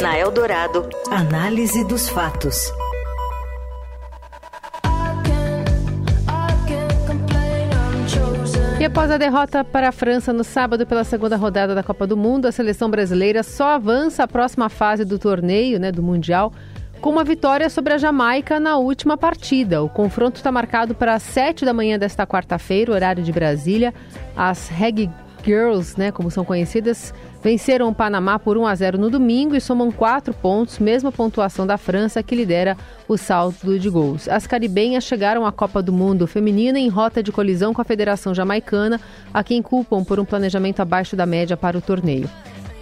Na 0.00 0.18
Eldorado, 0.18 0.88
análise 1.10 1.84
dos 1.84 2.08
fatos. 2.08 2.72
E 8.84 8.86
após 8.86 9.10
a 9.10 9.16
derrota 9.16 9.64
para 9.64 9.88
a 9.88 9.92
França 9.92 10.30
no 10.30 10.44
sábado 10.44 10.86
pela 10.86 11.04
segunda 11.04 11.36
rodada 11.36 11.74
da 11.74 11.82
Copa 11.82 12.06
do 12.06 12.18
Mundo, 12.18 12.44
a 12.44 12.52
seleção 12.52 12.90
brasileira 12.90 13.42
só 13.42 13.68
avança 13.68 14.24
à 14.24 14.28
próxima 14.28 14.68
fase 14.68 15.06
do 15.06 15.18
torneio, 15.18 15.80
né, 15.80 15.90
do 15.90 16.02
Mundial, 16.02 16.52
com 17.00 17.08
uma 17.08 17.24
vitória 17.24 17.70
sobre 17.70 17.94
a 17.94 17.98
Jamaica 17.98 18.60
na 18.60 18.76
última 18.76 19.16
partida. 19.16 19.82
O 19.82 19.88
confronto 19.88 20.36
está 20.36 20.52
marcado 20.52 20.94
para 20.94 21.14
as 21.14 21.22
7 21.22 21.64
da 21.64 21.72
manhã 21.72 21.98
desta 21.98 22.26
quarta-feira, 22.26 22.92
horário 22.92 23.22
de 23.22 23.32
Brasília. 23.32 23.94
As 24.36 24.68
Reg 24.68 25.10
Girls, 25.42 25.98
né, 25.98 26.12
como 26.12 26.30
são 26.30 26.44
conhecidas, 26.44 27.14
Venceram 27.44 27.90
o 27.90 27.94
Panamá 27.94 28.38
por 28.38 28.56
1 28.56 28.66
a 28.66 28.74
0 28.74 28.96
no 28.96 29.10
domingo 29.10 29.54
e 29.54 29.60
somam 29.60 29.92
quatro 29.92 30.32
pontos, 30.32 30.78
mesma 30.78 31.12
pontuação 31.12 31.66
da 31.66 31.76
França, 31.76 32.22
que 32.22 32.34
lidera 32.34 32.74
o 33.06 33.18
saldo 33.18 33.78
de 33.78 33.90
gols. 33.90 34.26
As 34.30 34.46
caribenhas 34.46 35.04
chegaram 35.04 35.44
à 35.44 35.52
Copa 35.52 35.82
do 35.82 35.92
Mundo 35.92 36.26
feminina 36.26 36.78
em 36.78 36.88
rota 36.88 37.22
de 37.22 37.30
colisão 37.30 37.74
com 37.74 37.82
a 37.82 37.84
Federação 37.84 38.34
Jamaicana, 38.34 38.98
a 39.32 39.44
quem 39.44 39.60
culpam 39.60 40.02
por 40.02 40.18
um 40.18 40.24
planejamento 40.24 40.80
abaixo 40.80 41.14
da 41.14 41.26
média 41.26 41.54
para 41.54 41.76
o 41.76 41.82
torneio. 41.82 42.30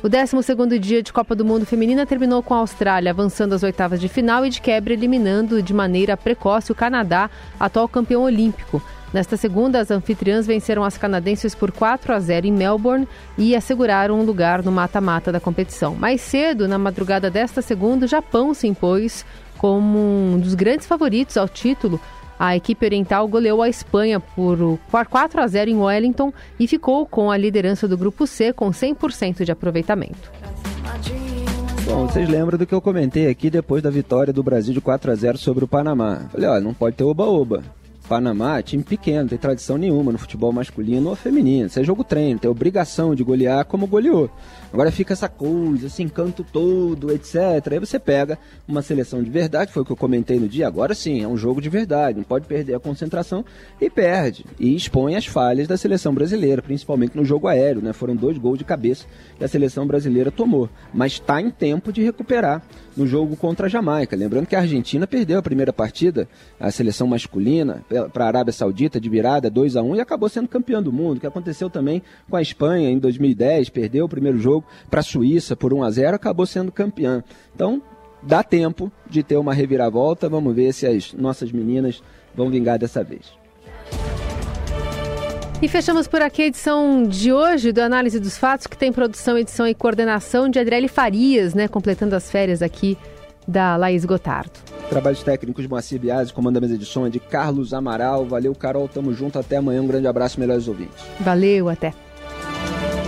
O 0.01 0.09
12º 0.09 0.79
dia 0.79 1.03
de 1.03 1.13
Copa 1.13 1.35
do 1.35 1.45
Mundo 1.45 1.67
Feminina 1.67 2.07
terminou 2.07 2.41
com 2.41 2.55
a 2.55 2.59
Austrália 2.59 3.11
avançando 3.11 3.55
às 3.55 3.65
oitavas 3.65 4.01
de 4.01 4.09
final 4.09 4.47
e 4.47 4.51
de 4.51 4.61
quebra 4.61 4.93
eliminando 4.93 5.61
de 5.61 5.75
maneira 5.75 6.17
precoce 6.17 6.71
o 6.71 6.75
Canadá, 6.75 7.29
atual 7.59 7.89
campeão 7.89 8.23
olímpico. 8.23 8.81
Nesta 9.13 9.37
segunda, 9.37 9.79
as 9.79 9.91
anfitriãs 9.91 10.47
venceram 10.47 10.83
as 10.83 10.97
canadenses 10.97 11.55
por 11.55 11.71
4 11.71 12.15
a 12.15 12.19
0 12.19 12.47
em 12.47 12.53
Melbourne 12.53 13.07
e 13.37 13.55
asseguraram 13.55 14.19
um 14.19 14.25
lugar 14.25 14.63
no 14.63 14.73
mata-mata 14.73 15.31
da 15.31 15.39
competição. 15.39 15.95
Mais 15.95 16.21
cedo, 16.23 16.67
na 16.67 16.79
madrugada 16.79 17.31
desta 17.31 17.61
segunda, 17.61 18.07
o 18.07 18.09
Japão 18.09 18.55
se 18.55 18.67
impôs 18.67 19.25
como 19.59 19.99
um 19.99 20.41
dos 20.41 20.55
grandes 20.55 20.87
favoritos 20.87 21.37
ao 21.37 21.49
título. 21.49 22.01
A 22.39 22.57
equipe 22.57 22.85
oriental 22.85 23.29
goleou 23.29 23.63
a 23.63 23.69
Espanha 23.69 24.19
por 24.19 24.79
4 24.91 25.41
a 25.41 25.47
0 25.47 25.71
em 25.71 25.77
Wellington 25.77 26.33
e 26.59 26.67
ficou 26.67 27.07
com 27.07 27.31
a 27.31 27.37
liderança 27.37 27.87
do 27.87 27.99
grupo 27.99 28.27
C 28.27 28.53
com 28.53 28.71
100% 28.71 29.45
de 29.45 29.53
aproveitamento. 29.53 30.33
Bom, 31.85 32.07
vocês 32.07 32.29
lembram 32.29 32.57
do 32.57 32.67
que 32.67 32.75
eu 32.75 32.81
comentei 32.81 33.29
aqui 33.29 33.51
depois 33.51 33.83
da 33.83 33.91
vitória 33.91 34.33
do 34.33 34.43
Brasil 34.43 34.73
de 34.73 34.81
4 34.81 35.13
a 35.13 35.15
0 35.15 35.37
sobre 35.37 35.65
o 35.65 35.69
Panamá? 35.69 36.23
Falei, 36.33 36.49
ó, 36.49 36.59
não 36.59 36.73
pode 36.73 36.97
ter 36.97 37.05
oba-oba. 37.05 37.63
Panamá, 38.13 38.61
time 38.61 38.83
pequeno, 38.83 39.27
tem 39.27 39.39
tradição 39.39 39.79
nenhuma 39.79 40.13
no 40.13 40.19
futebol 40.19 40.53
masculino 40.53 41.09
ou 41.09 41.17
feminino. 41.17 41.69
Isso 41.69 41.81
é 41.81 41.83
jogo 41.83 42.05
treino, 42.05 42.39
tem 42.39 42.51
obrigação 42.51 43.15
de 43.15 43.25
golear 43.25 43.65
como 43.65 43.87
goleou. 43.87 44.29
Agora 44.71 44.93
fica 44.93 45.15
essa 45.15 45.31
coisa, 45.31 45.87
esse 45.87 46.03
encanto 46.03 46.45
todo, 46.45 47.11
etc. 47.11 47.73
Aí 47.73 47.79
você 47.79 47.99
pega 47.99 48.39
uma 48.69 48.83
seleção 48.83 49.23
de 49.23 49.31
verdade, 49.31 49.73
foi 49.73 49.83
o 49.83 49.87
que 49.87 49.93
eu 49.93 49.97
comentei 49.97 50.39
no 50.39 50.47
dia. 50.47 50.67
Agora 50.67 50.95
sim, 50.95 51.23
é 51.23 51.27
um 51.27 51.39
jogo 51.39 51.59
de 51.59 51.71
verdade, 51.71 52.19
não 52.19 52.25
pode 52.25 52.45
perder 52.47 52.75
a 52.75 52.81
concentração 52.81 53.43
e 53.81 53.89
perde. 53.89 54.45
E 54.61 54.77
expõe 54.77 55.17
as 55.17 55.25
falhas 55.25 55.67
da 55.67 55.79
seleção 55.79 56.13
brasileira, 56.13 56.61
principalmente 56.61 57.17
no 57.17 57.25
jogo 57.25 57.49
aéreo, 57.49 57.81
né? 57.81 57.95
Foram 57.95 58.15
dois 58.15 58.37
gols 58.37 58.59
de 58.59 58.65
cabeça 58.65 59.07
que 59.39 59.45
a 59.45 59.49
seleção 59.49 59.87
brasileira 59.87 60.31
tomou. 60.31 60.69
Mas 60.93 61.13
está 61.13 61.41
em 61.41 61.51
tempo 61.51 61.91
de 61.91 62.03
recuperar 62.03 62.63
no 62.97 63.07
jogo 63.07 63.37
contra 63.37 63.67
a 63.67 63.69
Jamaica. 63.69 64.17
Lembrando 64.17 64.47
que 64.47 64.57
a 64.57 64.61
Argentina 64.61 65.07
perdeu 65.07 65.39
a 65.39 65.43
primeira 65.43 65.73
partida, 65.73 66.29
a 66.59 66.71
seleção 66.71 67.07
masculina, 67.07 67.85
para 68.13 68.25
a 68.25 68.29
Arábia 68.29 68.53
Saudita 68.53 69.01
de 69.01 69.09
virada 69.09 69.51
2 69.51 69.77
a 69.77 69.83
1 69.83 69.97
e 69.97 70.01
acabou 70.01 70.29
sendo 70.29 70.49
campeão 70.49 70.83
do 70.83 70.93
mundo, 70.93 71.21
que 71.21 71.27
aconteceu 71.27 71.69
também 71.69 72.03
com 72.29 72.37
a 72.37 72.43
Espanha 72.43 72.91
em 72.91 72.99
2010, 72.99 73.69
perdeu 73.71 74.05
o 74.05 74.09
primeiro 74.09 74.39
jogo 74.39 74.67
para 74.91 75.01
a 75.01 75.05
Suíça 75.05 75.57
por 75.57 75.73
1 75.73 75.83
a 75.83 75.91
0, 75.91 76.17
acabou 76.17 76.47
sendo 76.47 76.71
campeã. 76.71 77.23
Então, 77.55 77.83
dá 78.23 78.43
tempo 78.43 78.91
de 79.09 79.23
ter 79.23 79.37
uma 79.37 79.55
reviravolta, 79.55 80.29
vamos 80.29 80.55
ver 80.55 80.73
se 80.73 80.87
as 80.87 81.13
nossas 81.13 81.51
meninas 81.51 82.03
vão 82.35 82.51
vingar 82.51 82.79
dessa 82.79 83.03
vez. 83.03 83.42
E 85.63 85.69
fechamos 85.69 86.09
por 86.09 86.21
aqui 86.21 86.43
a 86.43 86.47
edição 86.47 87.05
de 87.05 87.33
hoje 87.33 87.71
do 87.71 87.81
Análise 87.81 88.19
dos 88.19 88.37
Fatos, 88.37 88.67
que 88.67 88.77
tem 88.77 88.93
produção, 88.93 89.39
edição 89.39 89.65
e 89.65 89.73
coordenação 89.73 90.49
de 90.49 90.59
Adriele 90.59 90.89
Farias, 90.89 91.55
né? 91.55 91.69
Completando 91.69 92.17
as 92.17 92.29
férias 92.29 92.63
aqui 92.63 92.99
da 93.47 93.77
Laís 93.77 94.05
Gotardo. 94.05 94.51
Trabalhos 94.91 95.23
técnicos 95.23 95.63
de 95.63 95.71
Moacir 95.71 96.01
Biasi, 96.01 96.33
comanda 96.33 96.59
a 96.59 96.61
mesa 96.61 96.77
de 96.77 96.85
som 96.85 97.07
é 97.07 97.11
de 97.11 97.21
Carlos 97.21 97.73
Amaral. 97.73 98.27
Valeu, 98.27 98.53
Carol, 98.57 98.89
tamo 98.89 99.15
junto, 99.15 99.39
até 99.39 99.57
amanhã. 99.59 99.81
Um 99.83 99.87
grande 99.87 100.09
abraço, 100.09 100.41
melhores 100.41 100.67
ouvintes. 100.67 101.01
Valeu, 101.21 101.69
até. 101.69 101.95